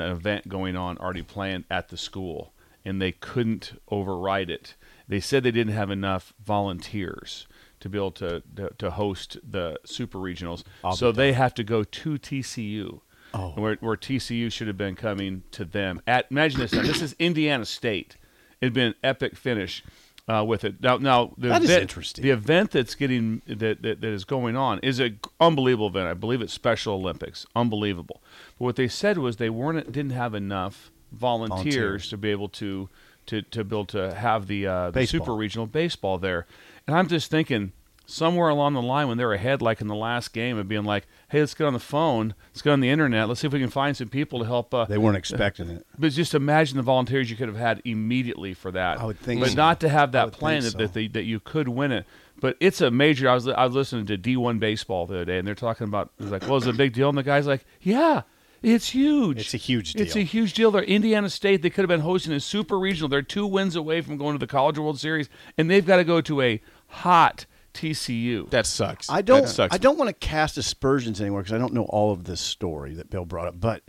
[0.00, 2.52] An event going on already planned at the school
[2.84, 4.74] and they couldn't override it.
[5.08, 7.46] They said they didn't have enough volunteers
[7.80, 10.64] to be able to to, to host the super regionals.
[10.94, 13.00] so they have to go to TCU.
[13.34, 13.52] Oh.
[13.52, 16.02] where where TCU should have been coming to them.
[16.06, 16.72] At imagine this.
[16.72, 18.16] Now, this is Indiana State.
[18.60, 19.82] It'd been an epic finish
[20.28, 20.80] uh, with it.
[20.80, 22.22] Now, now the That is event, interesting.
[22.22, 26.08] The event that's getting that, that that is going on is a g- unbelievable event.
[26.08, 27.46] I believe it's Special Olympics.
[27.56, 28.22] Unbelievable.
[28.58, 32.08] But what they said was they weren't didn't have enough volunteers, Volunteers.
[32.10, 32.88] to be able to
[33.26, 36.46] to to be able to have the uh, the super regional baseball there.
[36.86, 37.72] And I'm just thinking
[38.06, 41.06] somewhere along the line when they're ahead, like in the last game, of being like,
[41.32, 43.58] "Hey, let's get on the phone, let's get on the internet, let's see if we
[43.60, 45.86] can find some people to help." Uh, They weren't expecting it.
[45.98, 49.00] but just imagine the volunteers you could have had immediately for that.
[49.00, 49.56] I would think but so.
[49.56, 52.06] not to have that plan that that, they, that you could win it.
[52.40, 53.28] But it's a major.
[53.28, 56.10] I was I was listening to D1 baseball the other day, and they're talking about
[56.18, 58.22] it was like, "Well, it's a big deal," and the guy's like, "Yeah."
[58.64, 59.38] It's huge.
[59.40, 60.24] It's a huge It's a deal.
[60.24, 60.70] huge deal.
[60.70, 61.62] They're Indiana State.
[61.62, 63.08] They could have been hosting a super regional.
[63.08, 66.04] They're two wins away from going to the College World Series, and they've got to
[66.04, 68.50] go to a hot TCU.
[68.50, 69.08] That sucks.
[69.10, 69.42] I don't.
[69.42, 69.74] That sucks.
[69.74, 72.94] I don't want to cast aspersions anywhere because I don't know all of this story
[72.94, 73.60] that Bill brought up.
[73.60, 73.82] But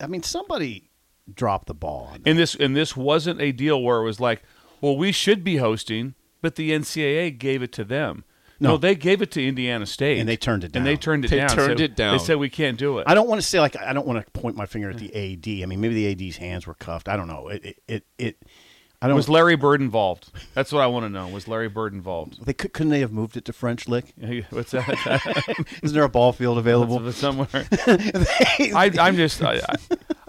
[0.00, 0.90] I mean, somebody
[1.32, 2.22] dropped the ball on.
[2.24, 4.42] And this and this wasn't a deal where it was like,
[4.80, 8.24] well, we should be hosting, but the NCAA gave it to them.
[8.60, 8.76] No, No.
[8.76, 10.80] they gave it to Indiana State, And they turned it down.
[10.80, 11.48] And they turned it They down.
[11.50, 12.18] turned Said- it down.
[12.18, 13.04] They said we can't do it.
[13.06, 15.14] I don't want to say like I don't want to point my finger at the
[15.14, 15.62] AD.
[15.62, 17.08] I mean, maybe the AD's hands were cuffed.
[17.08, 17.48] I don't know.
[17.48, 17.64] It.
[17.64, 17.76] It.
[17.88, 18.04] It.
[18.18, 18.42] it
[19.00, 19.14] I don't.
[19.16, 20.30] was Larry Bird involved?
[20.54, 21.28] That's what I want to know.
[21.28, 22.44] Was Larry Bird involved?
[22.44, 24.12] they could, couldn't they have moved it to French Lick?
[24.50, 25.66] What's that?
[25.82, 27.12] Isn't there a ball field available?
[27.12, 27.46] somewhere.
[27.72, 29.42] I, I'm just.
[29.42, 29.60] I,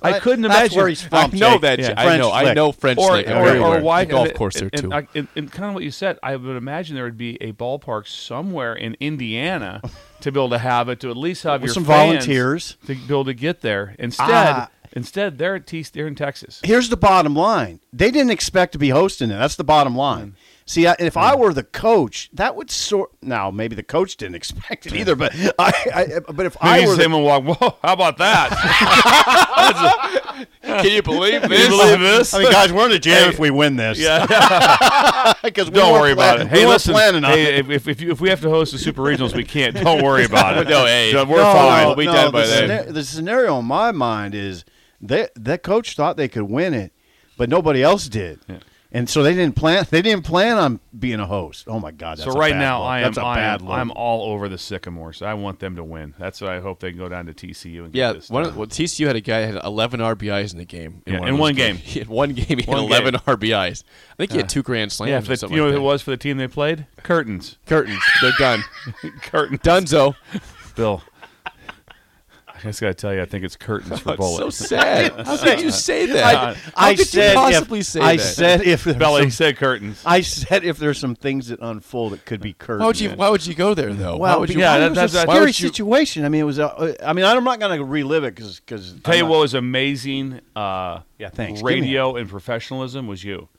[0.02, 0.78] I, I couldn't That's imagine.
[0.78, 1.18] where he's from.
[1.34, 1.62] I know Jake.
[1.62, 1.80] that.
[1.80, 1.94] Yeah.
[1.98, 2.32] I French know.
[2.32, 4.92] I know French or, Lick or, or why The golf and- course there too.
[4.92, 7.52] And, and, and kind of what you said, I would imagine there would be a
[7.54, 9.82] ballpark somewhere in Indiana
[10.22, 12.78] to be able to have it to at least have With your some volunteers.
[12.86, 13.96] to be able to get there.
[14.00, 14.70] Instead, Ah.
[14.94, 16.60] Instead they're at T- they're in Texas.
[16.64, 17.80] Here's the bottom line.
[17.94, 19.38] They didn't expect to be hosting it.
[19.38, 20.32] That's the bottom line.
[20.32, 20.34] Mm.
[20.66, 21.40] See, I- if I mm.
[21.40, 23.12] were the coach, that would sort.
[23.24, 25.74] Now, maybe the coach didn't expect it either, but I.
[25.94, 27.44] I but if I I were see him the, and walk.
[27.44, 27.78] Whoa!
[27.82, 28.50] How about that?
[30.62, 31.64] Can you believe Can this?
[31.64, 32.34] you believe this?
[32.34, 34.00] I mean, guys, we're in the jam if we win this.
[34.00, 34.26] Yeah.
[35.44, 36.48] because Don't worry about it.
[36.48, 36.94] Hey, we listen.
[36.94, 37.60] planning on Hey, it.
[37.60, 39.76] if, if, if, you, if we have to host the Super Regionals, we can't.
[39.76, 40.70] Don't worry about it.
[40.70, 41.14] No, hey.
[41.16, 41.82] we're no, fine.
[41.84, 42.70] No, We'll be no, done by the then.
[42.84, 44.64] scena- the scenario in my mind is
[45.02, 46.92] that that coach thought they could win it,
[47.38, 48.40] but nobody else did.
[48.92, 49.86] And so they didn't plan.
[49.92, 51.66] They didn't plan on being a host.
[51.68, 52.18] Oh my God!
[52.18, 52.88] That's So a right bad now, look.
[52.90, 53.70] I am, That's a I bad am.
[53.70, 55.22] I'm all over the Sycamores.
[55.22, 56.16] I want them to win.
[56.18, 58.46] That's what I hope they can go down to TCU and get Yeah, this one
[58.46, 61.04] of, well, TCU had a guy had 11 RBIs in the game.
[61.06, 61.76] Yeah, of in one game.
[61.78, 62.58] He had one game.
[62.58, 63.22] He had 11 game.
[63.28, 63.84] RBIs.
[64.12, 65.10] I think he had two grand slams.
[65.12, 66.48] yeah, or if the, something you know like what it was for the team they
[66.48, 66.88] played?
[67.04, 67.60] Curtains.
[67.68, 68.02] Curtains.
[68.24, 68.64] They're done.
[69.22, 69.60] Curtains.
[69.62, 70.16] Dunzo.
[70.76, 71.04] Bill.
[72.60, 75.12] I just got to tell you, I think it's curtains for It's so sad.
[75.26, 76.56] How could you say that?
[76.58, 78.22] How I could said you possibly if, say I that?
[78.22, 80.02] said if there's Belly some- said curtains.
[80.06, 82.82] I said if there's some things that unfold, it could be curtains.
[82.82, 83.10] Why would you?
[83.12, 84.18] Why would you go there though?
[84.18, 84.60] why Well, would you?
[84.60, 86.26] yeah, yeah, that- it was that's- a that's- scary you- situation.
[86.26, 86.60] I mean, it was.
[86.60, 89.54] A, I mean, I'm not going to relive it because because Tell you what was
[89.54, 90.42] amazing.
[90.56, 91.62] Uh, Yeah, thanks.
[91.62, 93.50] Radio and professionalism was you,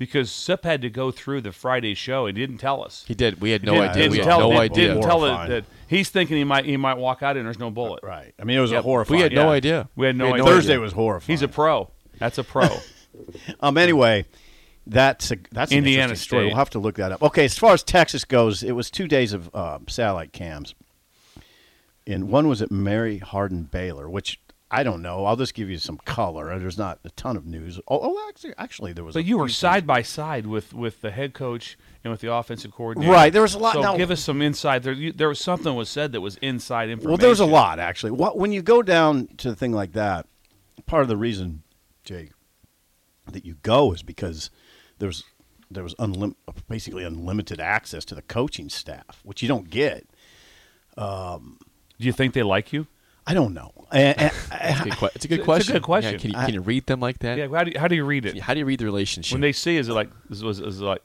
[0.00, 3.04] because Sip had to go through the Friday show and he didn't tell us.
[3.06, 3.38] He did.
[3.38, 4.02] We had no didn't, idea.
[4.04, 4.88] Didn't we had tell, no didn't, idea.
[4.88, 7.70] Didn't tell it that he's thinking he might he might walk out and there's no
[7.70, 8.00] bullet.
[8.02, 8.32] right.
[8.40, 8.80] I mean, it was Yep.
[8.80, 9.18] a horrifying.
[9.18, 9.50] We had no Yeah.
[9.50, 9.88] idea.
[9.96, 10.44] We had no We idea.
[10.46, 11.34] Thursday was horrifying.
[11.34, 11.90] He's a pro.
[12.18, 12.66] That's a pro.
[13.60, 13.76] Um.
[13.76, 14.24] Anyway,
[14.86, 16.46] that's a, that's Indiana interesting story.
[16.46, 17.22] We'll have to look that up.
[17.22, 20.74] Okay, as far as Texas goes, it was two days of um, satellite camps,
[22.06, 24.40] and one was at Mary Hardin Baylor, which
[24.72, 25.24] I don't know.
[25.24, 26.56] I'll just give you some color.
[26.58, 27.80] There's not a ton of news.
[27.88, 29.14] Oh, oh actually, actually, there was.
[29.14, 32.70] but you were side by side with with the head coach and with the offensive
[32.72, 33.12] coordinator.
[33.12, 34.82] Right, there was a lot- So now- give us some insight.
[34.84, 37.08] There, you, there was something was said that was inside information.
[37.10, 38.12] Well, there's a lot actually.
[38.12, 40.26] What when you go down to a thing like that,
[40.86, 41.62] part of the reason,
[42.04, 42.30] Jake,
[43.32, 44.50] that you go is because
[44.98, 45.24] there's
[45.68, 46.34] there was unlim-
[46.68, 50.06] basically unlimited access to the coaching staff, which you don't get.
[50.96, 51.58] Um,
[51.98, 52.86] Do you think they like you?
[53.30, 53.72] I don't know.
[53.92, 55.76] And- and- It's a eh, good, que- it's a good question.
[55.76, 55.80] It's a question.
[55.80, 56.12] good question.
[56.12, 57.38] Yeah, can, you, can you read them like that?
[57.38, 57.48] Yeah.
[57.48, 58.38] How do you, how do you read it?
[58.38, 59.32] How do you read the relationship?
[59.34, 61.02] When they see, is it like is, was is it like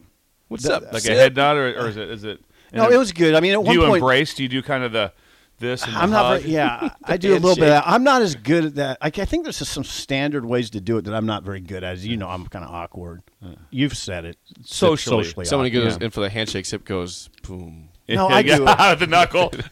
[0.48, 0.92] What's up?
[0.94, 1.14] like Sid?
[1.14, 2.44] a head nod or, or is it is it?
[2.74, 3.36] no, then it was good.
[3.36, 4.34] I mean, at one Do you point, embrace?
[4.34, 5.12] Do you do kind of the
[5.60, 5.84] this?
[5.84, 6.42] And the I'm not.
[6.42, 7.64] Very, yeah, I do a little bit.
[7.64, 7.84] Of that.
[7.88, 8.98] I'm not as good at that.
[9.02, 11.62] I, I think there's just some standard ways to do it that I'm not very
[11.62, 11.94] good at.
[11.94, 13.24] As you know, I'm kind of awkward.
[13.72, 14.38] You've said it.
[14.64, 15.24] Socially.
[15.46, 15.84] Someone awkward.
[15.84, 16.66] goes in for the handshake.
[16.66, 17.90] Sip goes boom.
[18.08, 18.62] No, I do it.
[18.62, 19.52] Yeah, the knuckle.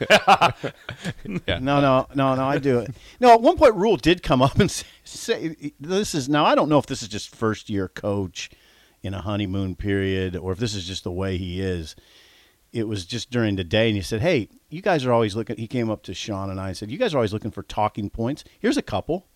[1.26, 2.44] No, no, no, no.
[2.44, 2.92] I do it.
[3.20, 6.56] No, at one point, Rhule did come up and say, say, "This is now." I
[6.56, 8.50] don't know if this is just first year coach
[9.02, 11.96] in a honeymoon period, or if this is just the way he is.
[12.72, 15.58] It was just during the day, and he said, "Hey, you guys are always looking."
[15.58, 17.64] He came up to Sean and I and said, "You guys are always looking for
[17.64, 18.44] talking points.
[18.60, 19.28] Here's a couple."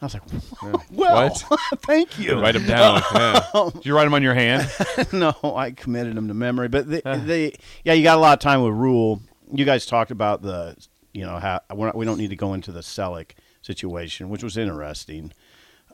[0.00, 0.22] I was like,
[0.90, 1.28] "Well,
[1.86, 3.02] thank you." Write them down.
[3.14, 3.44] yeah.
[3.54, 4.70] Do you write them on your hand?
[5.12, 6.68] no, I committed them to memory.
[6.68, 7.54] But the, the
[7.84, 9.20] yeah, you got a lot of time with Rhule.
[9.52, 10.76] You guys talked about the
[11.12, 13.30] you know, how, we're not, we don't need to go into the Selleck
[13.62, 15.32] situation, which was interesting.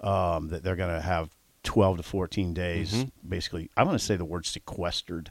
[0.01, 1.31] Um, that they're going to have
[1.63, 3.29] 12 to 14 days, Mm-hmm.
[3.29, 3.71] basically.
[3.77, 5.31] I'm going to say the word sequestered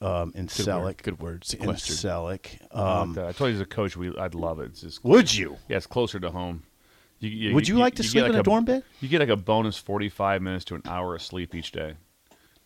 [0.00, 0.82] um, in Good Selleck.
[0.84, 1.02] word.
[1.02, 1.34] Good word.
[1.42, 1.96] In Sequestered.
[1.96, 2.46] Selleck.
[2.72, 3.26] I Um, want that.
[3.26, 4.70] I told you as a coach, we I'd love it.
[4.70, 5.58] It's just, would you?
[5.68, 6.62] yeah, it's closer to home.
[7.20, 8.82] You, you, Would you like to sleep in a dorm bed?
[9.00, 11.94] You get like a bonus forty-five minutes to an hour of sleep each day.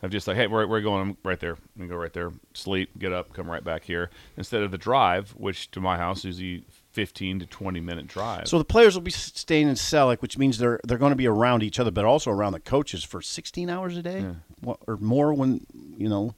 [0.05, 1.01] I'm just like, hey, where we're going?
[1.01, 1.53] I'm right there.
[1.53, 2.31] I'm gonna go right there.
[2.53, 4.11] Sleep, get up, come right back here.
[4.37, 6.63] Instead of the drive, which to my house is a
[6.93, 8.47] fifteen to twenty minute drive.
[8.47, 11.27] So the players will be staying in Selleck, which means they're they're going to be
[11.27, 14.27] around each other, but also around the coaches for 16 hours a day
[14.63, 15.33] Wha- or more.
[15.33, 16.35] When you know,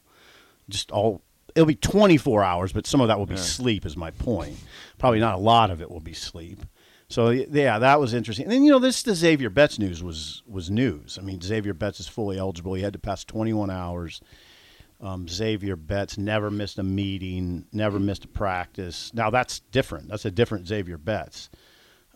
[0.69, 1.23] just all
[1.55, 3.85] it'll be 24 hours, but some of that will be sleep.
[3.85, 4.57] Is my point.
[4.99, 6.65] Probably not a lot of it will be sleep.
[7.09, 8.47] So yeah, that was interesting.
[8.47, 11.19] And then you know, this the Xavier Betts news was was news.
[11.21, 12.75] I mean, Xavier Betts is fully eligible.
[12.75, 14.21] He had to pass 21 hours.
[15.01, 19.13] Um, Xavier Betts never missed a meeting, never missed a practice.
[19.15, 20.09] Now that's different.
[20.09, 21.51] That's a different Xavier Betts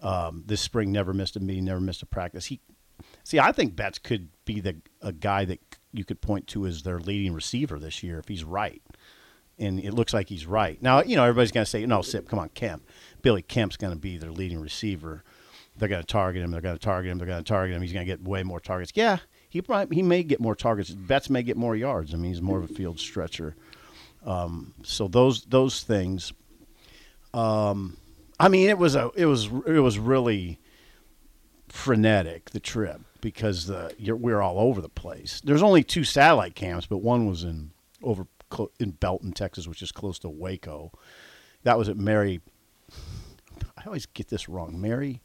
[0.02, 2.46] um, this spring never missed a meeting, never missed a practice.
[2.46, 2.60] He,
[3.24, 5.60] see, I think Betts could be the a guy that
[5.92, 8.82] you could point to as their leading receiver this year if he's right,
[9.60, 10.80] and it looks like he's right.
[10.82, 12.82] Now, you know, everybody's going to say, "No, Sip, come on, Kemp,
[13.22, 15.22] Billy Kemp's going to be their leading receiver.
[15.76, 16.50] They're going to target him.
[16.50, 17.18] They're going to target him.
[17.18, 17.82] They're going to target him.
[17.82, 19.18] He's going to get way more targets." Yeah,
[19.48, 20.90] he might, he may get more targets.
[20.90, 22.14] Betts may get more yards.
[22.14, 23.54] I mean, he's more of a field stretcher.
[24.24, 26.32] Um, so those those things.
[27.32, 27.96] Um,
[28.38, 30.58] I mean, it was a it was it was really
[31.68, 35.40] frenetic the trip because the we're all over the place.
[35.44, 37.70] There's only two satellite camps, but one was in
[38.02, 40.92] over clo- in Belton, Texas, which is close to Waco.
[41.62, 42.40] That was at Mary.
[43.76, 44.80] I always get this wrong.
[44.80, 45.22] Mary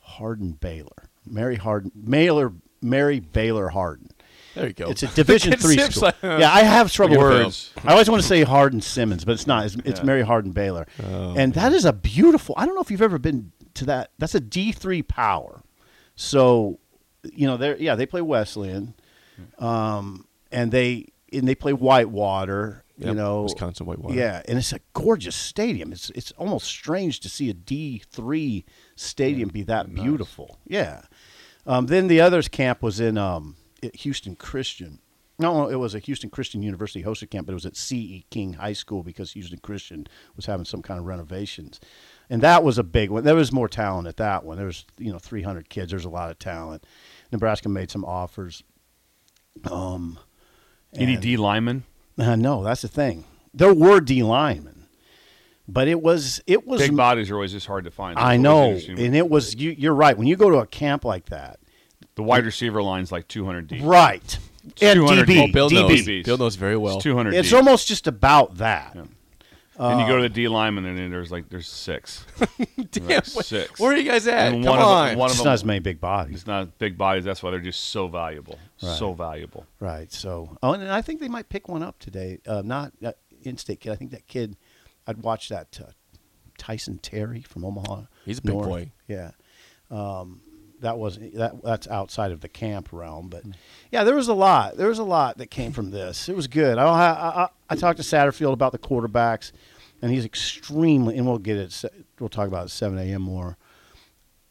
[0.00, 1.10] Hardin Baylor.
[1.24, 2.52] Mary Hardin Baylor.
[2.82, 4.08] Mary Baylor Hardin.
[4.54, 4.90] There you go.
[4.90, 6.02] It's a Division three school.
[6.04, 7.72] like, uh, yeah, I have trouble Words.
[7.74, 7.88] with it.
[7.88, 9.66] I always want to say Hardin Simmons, but it's not.
[9.66, 12.54] It's, it's Mary Hardin Baylor, and that is a beautiful.
[12.56, 14.12] I don't know if you've ever been to that.
[14.18, 15.62] That's a D three power.
[16.14, 16.78] So,
[17.32, 18.94] you know, they're yeah they play Wesleyan,
[19.58, 22.84] um, and they and they play Whitewater.
[22.98, 24.14] You know, Wisconsin Whitewater.
[24.14, 25.92] Yeah, and it's a gorgeous stadium.
[25.92, 30.58] It's it's almost strange to see a D three stadium be that beautiful.
[30.66, 31.02] Yeah.
[31.66, 33.56] Um, then the others camp was in um,
[33.94, 35.00] Houston Christian.
[35.38, 38.24] No, it was a Houston Christian University hosted camp, but it was at C.E.
[38.30, 41.78] King High School because Houston Christian was having some kind of renovations,
[42.30, 43.24] and that was a big one.
[43.24, 44.56] There was more talent at that one.
[44.56, 45.90] There was you know 300 kids.
[45.90, 46.86] There's a lot of talent.
[47.32, 48.62] Nebraska made some offers.
[49.70, 50.18] Um,
[50.94, 51.84] Any D lineman?
[52.18, 53.24] uh, no, that's the thing.
[53.52, 54.86] There were D linemen,
[55.68, 56.80] but it was it was.
[56.80, 58.16] Big bodies are always just hard to find.
[58.16, 59.54] That's I know, and it was.
[59.54, 60.16] You, you're right.
[60.16, 61.58] When you go to a camp like that,
[62.14, 63.82] the wide receiver line's like 200 deep.
[63.84, 64.38] right?
[64.82, 65.72] And 200 DB, Oh, Bill DB.
[65.74, 65.90] knows.
[66.06, 66.24] DBs.
[66.24, 66.96] Bill knows very well.
[66.96, 67.56] It's 200 It's deep.
[67.56, 68.96] almost just about that.
[69.78, 72.24] And Uh, you go to the D lineman, and then there's like there's six.
[72.90, 73.78] Damn, Like wh- six.
[73.80, 74.52] Where are you guys at?
[74.52, 75.08] And Come one of on.
[75.08, 77.24] them, one of It's them, not as many big bodies, it's not big bodies.
[77.24, 78.58] That's why they're just so valuable.
[78.78, 79.66] So valuable.
[79.80, 80.12] right?
[80.12, 82.38] So, oh, and I think they might pick one up today.
[82.46, 83.12] Uh, not uh,
[83.42, 83.92] in-state kid.
[83.92, 84.56] I think that kid.
[85.06, 85.90] I'd watch that uh,
[86.58, 88.02] Tyson Terry from Omaha.
[88.24, 88.68] He's a big North.
[88.68, 88.92] boy.
[89.08, 89.30] Yeah.
[89.90, 90.40] Um,
[90.80, 91.62] that was that.
[91.62, 93.44] That's outside of the camp realm, but
[93.90, 94.76] yeah, there was a lot.
[94.76, 96.28] There was a lot that came from this.
[96.28, 96.78] It was good.
[96.78, 99.52] I I, I, I talked to Satterfield about the quarterbacks,
[100.02, 101.16] and he's extremely.
[101.16, 101.84] And we'll get it.
[102.18, 103.22] We'll talk about it seven a.m.
[103.22, 103.56] more.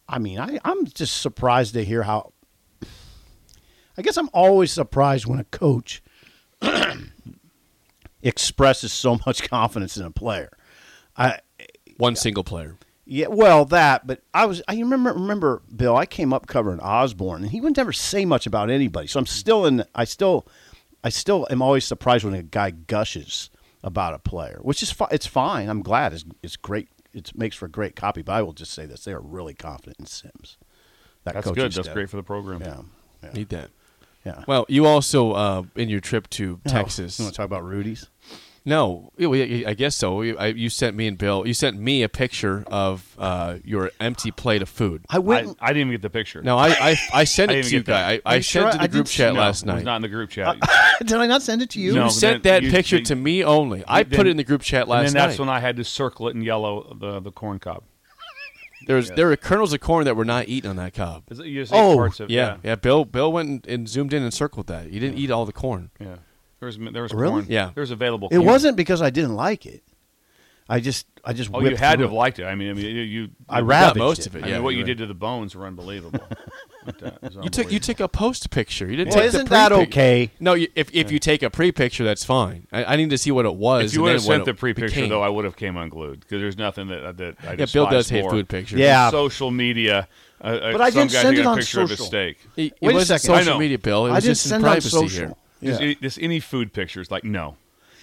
[0.08, 2.34] I mean, I, I'm just surprised to hear how.
[3.98, 6.04] I guess I'm always surprised when a coach
[8.22, 10.52] expresses so much confidence in a player.
[11.18, 11.40] I
[11.98, 12.76] One single player.
[13.06, 15.96] Yeah, well, that, but I was I remember remember Bill.
[15.96, 19.08] I came up covering Osborne, and he would never say much about anybody.
[19.08, 19.84] So I'm still in.
[19.94, 20.48] I still,
[21.04, 23.50] I still am always surprised when a guy gushes
[23.84, 25.70] about a player, which is fi- it's fine.
[25.70, 26.14] I'm glad.
[26.14, 26.90] It's it's great.
[27.14, 28.22] It makes for a great copy.
[28.24, 30.58] But I will just say this: they are really confident in Sims.
[31.24, 31.72] That That's good.
[31.72, 31.94] That's staff.
[31.94, 32.62] great for the program.
[32.62, 32.82] Yeah,
[33.24, 33.70] yeah, Need that.
[34.26, 34.44] yeah.
[34.48, 37.20] Well, you also uh, in your trip to Oh, Texas.
[37.20, 38.10] You want to talk about Rudy's?
[38.68, 40.24] No, yeah, well, yeah, I guess so.
[40.24, 41.46] You, sent me and Bill.
[41.46, 45.06] You sent me a picture of uh, your empty plate of food.
[45.08, 45.58] I I, went.
[45.62, 46.42] I didn't even get the picture.
[46.42, 48.22] No, I I, I sent I it didn't to you guys.
[48.26, 48.68] I, I you sent sure?
[48.70, 49.86] it to the I group chat see- last no, it was night.
[49.92, 50.58] not in the group chat.
[51.00, 51.94] did I not send it to you?
[51.94, 53.84] No, you sent that you- picture you- to me only.
[53.88, 55.06] I then- put it in the group chat last night.
[55.08, 55.40] and that's night.
[55.46, 57.84] when I had to circle it in yellow the the corn cob.
[58.88, 61.24] There's there were kernels of corn that were not eaten on that cob.
[61.32, 62.76] Is it- You just Oh, parts of Yeah, yeah.
[62.76, 64.88] Bill Bill went and, and zoomed in and circled that.
[64.90, 65.92] He didn't eat all the corn.
[66.00, 66.16] yeah.
[66.56, 66.60] Yeah.
[66.60, 67.32] There was there was Really?
[67.42, 67.46] corn.
[67.50, 67.72] Yeah.
[67.74, 68.28] there was available.
[68.32, 68.46] It corn.
[68.48, 69.84] wasn't because I didn't like it.
[70.68, 72.16] I just I just Oh, you had to have it.
[72.16, 72.46] liked it.
[72.46, 73.02] I mean, I mean, you.
[73.02, 74.28] you I you- ravaged most it.
[74.28, 74.46] of it.
[74.46, 74.88] I mean, what you're right.
[74.88, 76.20] did to the bones were unbelievable.
[76.88, 77.20] with that.
[77.22, 78.90] It was You took you took a post picture.
[78.90, 80.32] You didn't Well, take the isn't that pre-pic- okay?
[80.40, 82.66] No, you, if if you take a pre picture, that's fine.
[82.72, 83.92] I, I need to see what it was.
[83.92, 86.58] If you would have sent the pre-picture though, I would have came unglued because there's
[86.58, 88.80] nothing that that I yeah, Bill does despise hate food pictures.
[88.80, 89.12] Yeah.
[89.12, 90.08] social media.
[90.42, 92.06] Uh, uh, But I didn't guy send it on picture of a social.
[92.08, 92.40] steak.
[92.56, 93.36] It, it Wait a second.
[93.36, 93.60] I social know.
[93.60, 94.08] media, Bill.
[94.08, 95.28] It I was didn't just in send on privacy social.
[95.28, 95.36] here.
[95.66, 95.86] Just, Yeah.
[95.88, 97.58] any, just any food pictures, like no,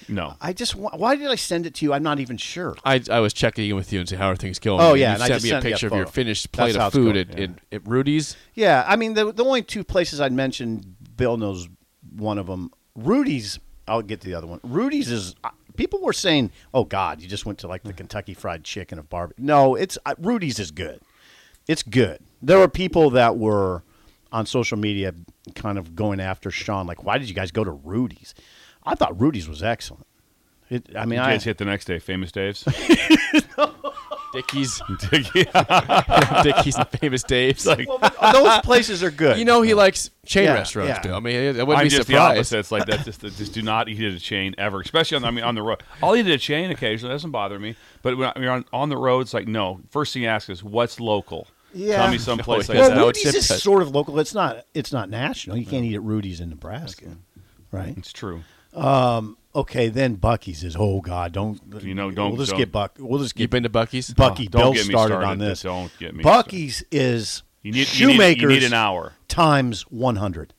[0.09, 0.35] no.
[0.40, 1.92] I just wa- why did I send it to you?
[1.92, 2.77] I'm not even sure.
[2.85, 4.81] I, I was checking in with you and say how are things going.
[4.81, 5.92] Oh, And yeah, you and I sent just me a sent you a picture of
[5.94, 6.11] your photo.
[6.12, 8.37] finished That's plate how of it's food going, at, at, at Rudy's.
[8.55, 11.68] Yeah, I mean the the only two places I'd mentioned, Bill knows
[12.16, 12.70] one of them.
[12.96, 13.59] Rudy's.
[13.88, 14.61] I'll get to the other one.
[14.62, 15.35] Rudy's is.
[15.44, 18.98] uh, People were saying, "Oh God, you just went to like the Kentucky Fried Chicken
[18.98, 21.01] of barbecue." No, it's uh, Rudy's is good.
[21.66, 22.18] It's good.
[22.42, 23.83] There were people that were
[24.33, 25.14] on social media
[25.55, 28.35] kind of going after Sean, like, "Why did you guys go to Rudy's?"
[28.85, 30.07] I thought Rudy's was excellent.
[30.71, 32.64] It, I mean, You I hit the next day, famous Dave's.
[34.33, 35.45] Dickey's, Dickie.
[36.42, 37.66] Dickey's, and Famous Dave's.
[37.66, 37.87] like,
[38.33, 39.38] those places are good.
[39.38, 40.88] you know, he likes chain Yeah, restaurants.
[40.97, 41.03] yeah.
[41.03, 41.16] Bill.
[41.16, 42.37] I mean, I wouldn't I'm be just the surprised.
[42.38, 42.59] opposite.
[42.61, 43.05] It's like that.
[43.05, 45.25] Just, just do not eat at a chain ever, especially on.
[45.27, 45.83] I mean, on the road.
[46.03, 47.12] I'll eat at a chain occasionally.
[47.12, 47.77] It doesn't bother me.
[48.01, 49.81] But when you're on, on the road, it's like no.
[49.90, 51.47] First thing you ask is what's local.
[51.74, 51.96] Yeah.
[51.96, 52.98] Tell me someplace Oh, like well, that.
[52.98, 54.18] how Rudy's it's is sort of local.
[54.18, 54.64] It's not.
[54.74, 55.56] It's not national.
[55.56, 57.16] You can't eat at Rudy's in Nebraska,
[57.70, 57.94] right?
[57.96, 58.42] It's true.
[58.74, 60.76] Um, okay, then Buc-ee's is.
[60.78, 61.61] Oh God, don't.
[61.82, 62.96] You know, don't- We'll just don't- get Buck.
[62.98, 64.12] We'll just You get been to Buc-ee's?
[64.14, 64.46] Bucky.
[64.46, 65.26] Oh, don't Bill get me started, started.
[65.28, 65.62] on this.
[65.62, 69.12] Don't get me Buc-ee's is You need- you need- you need an hour.
[69.28, 70.54] times one hundred.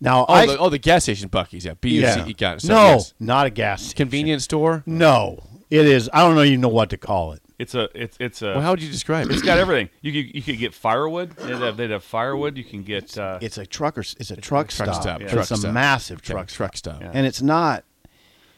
[0.00, 1.64] Now, Oh, I the, oh, the gas station Buc-ee's.
[1.64, 2.62] Yeah, B U C E got it.
[2.62, 3.14] So, no, yes.
[3.20, 3.96] not a gas station.
[3.98, 4.82] convenience store.
[4.86, 6.10] No, it is.
[6.12, 7.41] I don't know even know what to call it.
[7.58, 7.88] It's a.
[7.94, 8.46] It's it's a.
[8.52, 9.32] Well, how would you describe it?
[9.32, 9.90] it's got everything.
[10.00, 11.30] You could you could get firewood.
[11.36, 12.56] They'd have, they'd have firewood.
[12.56, 13.16] You can get.
[13.16, 14.00] Uh, It's a trucker.
[14.00, 15.02] It's a truck, truck stop.
[15.02, 17.00] stop, but truck it's a massive Okay, truck truck stop.
[17.00, 17.10] Yeah.
[17.14, 17.84] and it's not.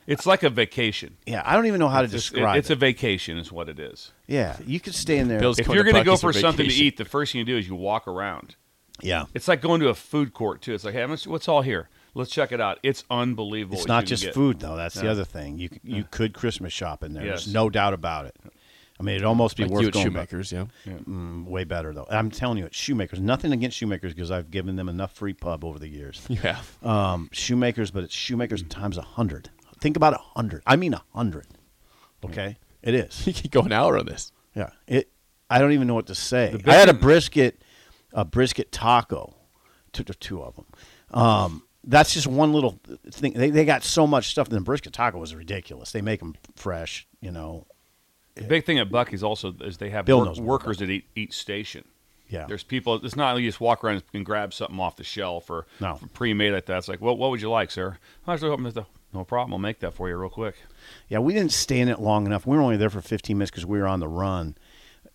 [0.07, 1.17] it's like a vacation.
[1.27, 2.73] Yeah, I don't even know how to It's, describe it's it.
[2.73, 4.13] It's a vacation, is what it is.
[4.27, 5.41] yeah, you could stay in there.
[5.41, 7.57] Bill's If you're going to go for something to eat, the first thing you do
[7.57, 8.57] is you walk around.
[9.01, 10.73] yeah, It's like going to a food court too.
[10.75, 11.89] It's like, hey, what's all here?
[12.17, 12.79] Let's check it out.
[12.85, 13.77] It's unbelievable.
[13.79, 14.35] It's not just get.
[14.35, 14.77] food though.
[14.77, 15.59] That's the other thing.
[15.59, 17.25] You c- you could Christmas shop in there.
[17.27, 17.45] Yes.
[17.47, 18.37] There's no doubt about it.
[18.99, 20.31] I mean, it'd almost be Like worth you at going back.
[20.31, 20.67] Shoemakers, yeah.
[20.87, 22.07] Mm, way better though.
[22.09, 23.19] I'm telling you, at Shoemakers.
[23.19, 26.25] Nothing against Shoemakers because I've given them enough free pub over the years.
[26.35, 26.85] You have.
[26.85, 29.51] Um, Shoemakers, but it's Shoemakers times a hundred.
[29.81, 30.63] Think about a hundred.
[30.67, 31.47] I mean a hundred.
[32.25, 33.27] Okay, it is.
[33.27, 34.33] You could go an hour on this.
[34.55, 34.71] Yeah.
[34.87, 35.11] It.
[35.51, 36.57] I don't even know what to say.
[36.67, 37.63] I had a brisket,
[38.13, 39.35] a brisket taco.
[39.93, 40.67] Took the two of them.
[41.13, 42.81] Um, that's just one little
[43.11, 43.35] thing.
[43.35, 44.49] They, they got so much stuff.
[44.49, 45.93] In the brisket taco was ridiculous.
[45.93, 47.07] They make them fresh.
[47.21, 47.67] You know.
[48.35, 51.85] The big thing at Buc-ee's also is they have work- workers at each, each station.
[52.29, 52.47] Yeah.
[52.47, 52.95] There's people.
[53.05, 56.01] It's not like you just walk around and grab something off the shelf or, No.
[56.15, 56.79] pre-made like that.
[56.79, 57.99] It's like, well, what would you like, sir?
[58.27, 59.53] I was hoping that the, no problem.
[59.53, 60.57] I'll make that for you real quick.
[61.09, 62.47] Yeah, we didn't stay in it long enough.
[62.47, 64.57] We were only there for 15 minutes because we were on the run.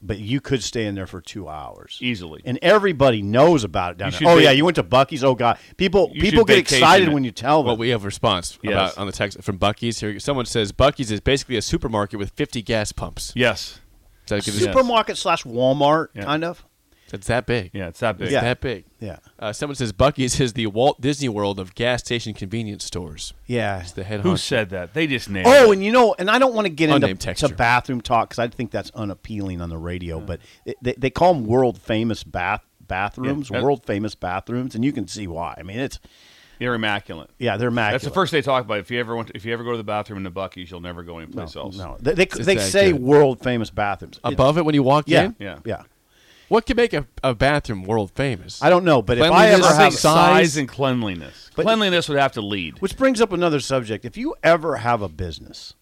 [0.02, 2.42] But you could stay in there for two hours Easily.
[2.46, 4.20] and everybody knows about it down there.
[4.30, 5.26] Oh vac- yeah, you went to Buc-ee's.
[5.26, 7.14] Oh god, people You people get excited it.
[7.14, 7.68] when you tell them.
[7.68, 8.72] Well, we have a response Yes.
[8.72, 10.18] about on the text from Buc-ee's here.
[10.20, 13.34] Someone says Buc-ee's is basically a supermarket with 50 gas pumps.
[13.36, 13.82] Yes.
[14.24, 14.54] Is that good?
[14.54, 14.64] Yes.
[14.64, 16.24] supermarket slash Walmart, Yeah.
[16.24, 16.64] kind of.
[17.14, 17.72] It's that big.
[17.74, 18.26] Yeah, it's that big.
[18.26, 18.42] It's Yeah.
[18.42, 18.86] that big.
[19.00, 23.34] Yeah, Uh, someone says Buc-ee's is the Walt Disney World of gas station convenience stores.
[23.48, 23.80] yeah.
[23.82, 24.40] It's the head Who honcho.
[24.40, 24.94] said that?
[24.94, 25.48] They just named.
[25.48, 25.74] Oh, it.
[25.76, 27.48] and you know, and I don't want to get into Unnamed texture.
[27.48, 30.20] to bathroom talk because I think that's unappealing on the radio.
[30.20, 33.62] But it, they, they call them world famous bath bathrooms, Yeah.
[33.62, 35.56] world famous bathrooms, and you can see why.
[35.58, 36.00] I mean, it's
[36.60, 37.30] They're immaculate.
[37.40, 38.02] yeah, they're immaculate.
[38.02, 38.80] That's the first they talk about.
[38.80, 40.82] If you ever want, if you ever go to the bathroom in the Buc-ee's, you'll
[40.82, 41.78] never go anyplace else.
[41.78, 43.02] No, they they, they that say good.
[43.02, 45.36] world famous bathrooms It- Above it when you walk yeah, in?
[45.40, 45.60] Yeah.
[45.66, 45.84] yeah.
[46.50, 48.62] What can make a, a bathroom world famous?
[48.62, 50.02] I don't know, but if I Cleanliness, ever I think have size
[50.54, 51.50] size- and cleanliness.
[51.56, 52.80] But- cleanliness would have to lead.
[52.82, 54.04] Which brings up another subject.
[54.06, 55.76] If you ever have a business,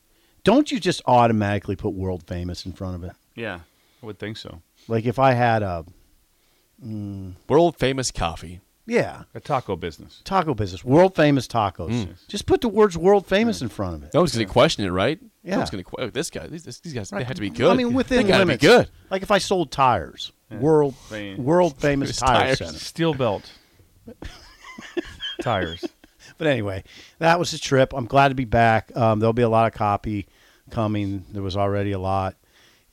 [0.44, 3.14] don't you just automatically put world famous in front of it?
[3.36, 3.60] Yeah,
[4.04, 4.62] I would think so.
[4.88, 5.86] Like if I had a
[7.50, 8.62] World famous coffee.
[8.86, 10.22] yeah A taco business.
[10.24, 12.28] taco business, world famous tacos, Mm.
[12.28, 14.14] just put the words world famous in front of it.
[14.14, 15.20] No one's going to question it, right?
[15.44, 15.52] Yeah.
[15.54, 16.46] No one's going to question this guy.
[16.48, 17.26] These, these guys, they Right.
[17.26, 17.72] have to be good.
[17.72, 18.62] I mean, within they gotta limits.
[18.62, 18.90] be good.
[19.10, 22.58] Like if I sold tires, world Fam- world famous tire tires.
[22.60, 22.80] center.
[22.80, 23.52] Steel belt.
[25.42, 25.86] Tires.
[26.38, 26.84] But anyway,
[27.20, 27.94] that was the trip.
[27.94, 28.96] I'm glad to be back.
[28.96, 30.28] Um, there'll be a lot of copy
[30.72, 31.26] coming.
[31.32, 32.36] There was already a lot.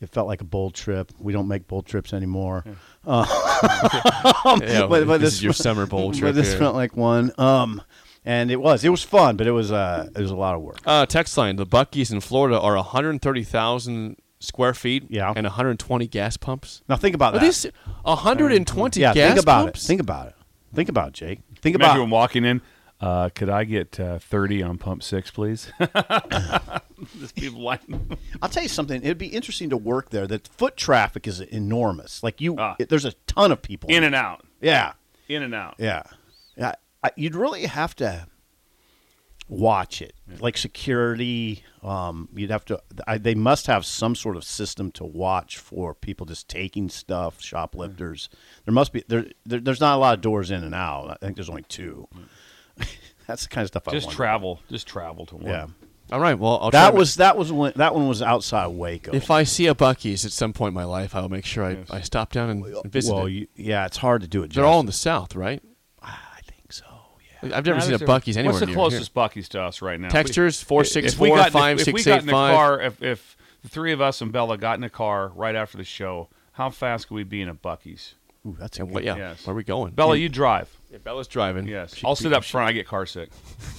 [0.00, 1.12] It felt like a bold trip.
[1.18, 2.64] We don't make bold trips anymore.
[3.06, 3.24] Uh,
[4.62, 6.58] Yeah, but, but this is your summer bowl but trip this here.
[6.58, 7.32] felt like one.
[7.38, 7.80] Um,
[8.24, 8.84] and it was.
[8.84, 9.70] It was fun, but it was.
[9.72, 10.78] Uh, it was a lot of work.
[10.86, 15.32] Uh, text line: The Buc-ee's in Florida are 130,000 square feet Yeah.
[15.34, 16.82] and 120 gas pumps.
[16.88, 17.44] Now think about Are that.
[17.44, 17.66] these
[18.04, 19.84] 120 yeah, gas think about pumps?
[19.84, 19.86] it.
[19.88, 20.34] Think about it.
[20.74, 21.40] Think about it, Jake.
[21.60, 22.04] Think about Imagine about.
[22.04, 22.62] him walking in.
[23.00, 25.70] Uh, could I get uh, 30 on pump six, please?
[27.18, 27.80] Just people like,
[28.40, 29.02] I'll tell you something.
[29.02, 30.26] It'd be interesting to work there.
[30.26, 32.22] The foot traffic is enormous.
[32.22, 32.76] Like you, Ah.
[32.78, 34.44] it- there's a ton of people in and out.
[34.60, 34.92] Yeah.
[35.28, 35.74] In and out.
[35.78, 36.02] Yeah,
[36.56, 36.74] yeah.
[37.02, 38.26] I, you'd really have to
[39.48, 41.62] watch it, like security.
[41.82, 42.80] Um, you'd have to.
[43.06, 47.40] I, they must have some sort of system to watch for people just taking stuff,
[47.40, 48.28] shoplifters.
[48.64, 49.04] There must be.
[49.08, 51.10] There, there, There's not a lot of doors in and out.
[51.10, 52.08] I think there's only two.
[53.26, 54.60] That's the kind of stuff I Just travel.
[54.70, 55.46] Just travel to one.
[55.46, 55.66] Yeah.
[56.12, 56.38] All right.
[56.38, 59.12] Well, I'll try That to- was that was when that one was outside Waco.
[59.14, 61.78] If I see a Buc-ee's at some point in my life, I'll make sure I,
[61.90, 63.30] I stop down and, and visit well, it.
[63.30, 64.52] you, yeah, it's hard to do it.
[64.52, 64.92] They're all in the.
[64.92, 65.62] South, right?
[66.02, 66.84] I think so.
[67.32, 67.33] Yeah.
[67.52, 69.22] I've never seen a Buc-ee's anywhere What's the near closest here.
[69.22, 70.08] Buc-ee's to us right now?
[70.08, 72.32] Textures, four, if we got in the- five, if six, we got eight, in the
[72.32, 75.76] car, if, if the three of us and Bella got in the car right after
[75.76, 78.14] the show, how fast could we be in a Buc-ee's?
[78.46, 79.46] Ooh, that's a yeah, Yes.
[79.46, 79.92] where are we going?
[79.92, 80.68] Bella, you drive.
[80.92, 81.66] Yeah, Bella's driving.
[81.66, 82.68] Yes, She- I'll sit up front.
[82.68, 83.30] I get car sick.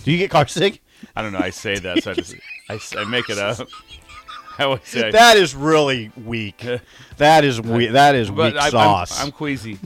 [0.04, 0.82] Do you get car sick?
[1.16, 1.40] I don't know.
[1.40, 2.04] I say that.
[2.04, 2.36] So I, just,
[2.70, 3.68] I, I make it up.
[4.58, 6.66] I always say That is really weak.
[7.18, 7.92] That is weak.
[7.92, 9.20] That is weak I, sauce.
[9.20, 9.80] I'm, I'm queasy.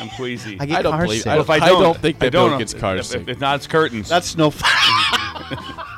[0.00, 0.56] I'm queasy.
[0.60, 1.22] I get I don't car believe.
[1.22, 1.26] sick.
[1.28, 2.58] I don't, if I I don't, don't think I don't Bill know.
[2.58, 3.22] gets car if, sick.
[3.22, 4.08] If, if not, it's curtains.
[4.08, 4.48] That's no.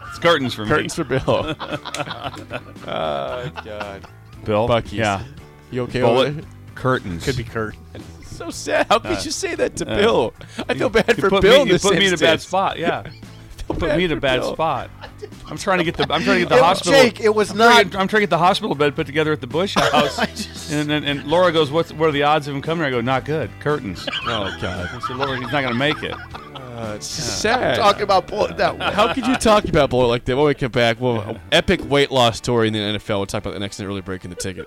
[0.09, 0.69] it's curtains for me.
[0.69, 1.23] Curtains for Bill.
[2.87, 4.07] oh God.
[4.45, 4.69] Bill.
[4.69, 4.93] Buc-ee's.
[4.93, 5.23] Yeah.
[5.71, 6.33] You okay over Bullet.
[6.37, 6.45] there?
[6.75, 7.25] Curtains.
[7.25, 7.75] Could be Kurt.
[8.25, 8.87] So sad.
[8.89, 10.35] How could you say that to uh, Bill?
[10.69, 11.55] I feel bad You for put Bill.
[11.57, 12.47] Me, in you this put me in a bad instance.
[12.49, 12.79] spot.
[12.79, 13.05] Yeah.
[13.67, 14.53] Put me in a bad Bill.
[14.55, 14.91] spot.
[15.49, 16.03] I'm trying to get the.
[16.13, 16.93] I'm trying to get the It- hospital.
[16.93, 18.95] Jake, it was I'm trying, to not- get, I'm trying to get the hospital bed
[18.97, 20.71] put together at the Bush House.
[20.73, 23.01] and, and and Laura goes, "What's what are the odds of him coming?" I go,
[23.01, 23.51] "Not good.
[23.61, 24.89] Curtains." Oh God.
[24.93, 26.15] I said, "Laura, he's not going to make it."
[26.55, 27.77] Uh, it's sad.
[27.77, 28.79] Talking about pulling that.
[28.93, 30.37] How could you talk about Bullet like that?
[30.37, 33.17] When we come back, well, epic weight loss story in the NFL.
[33.19, 34.67] We'll talk about the next early break in the ticket.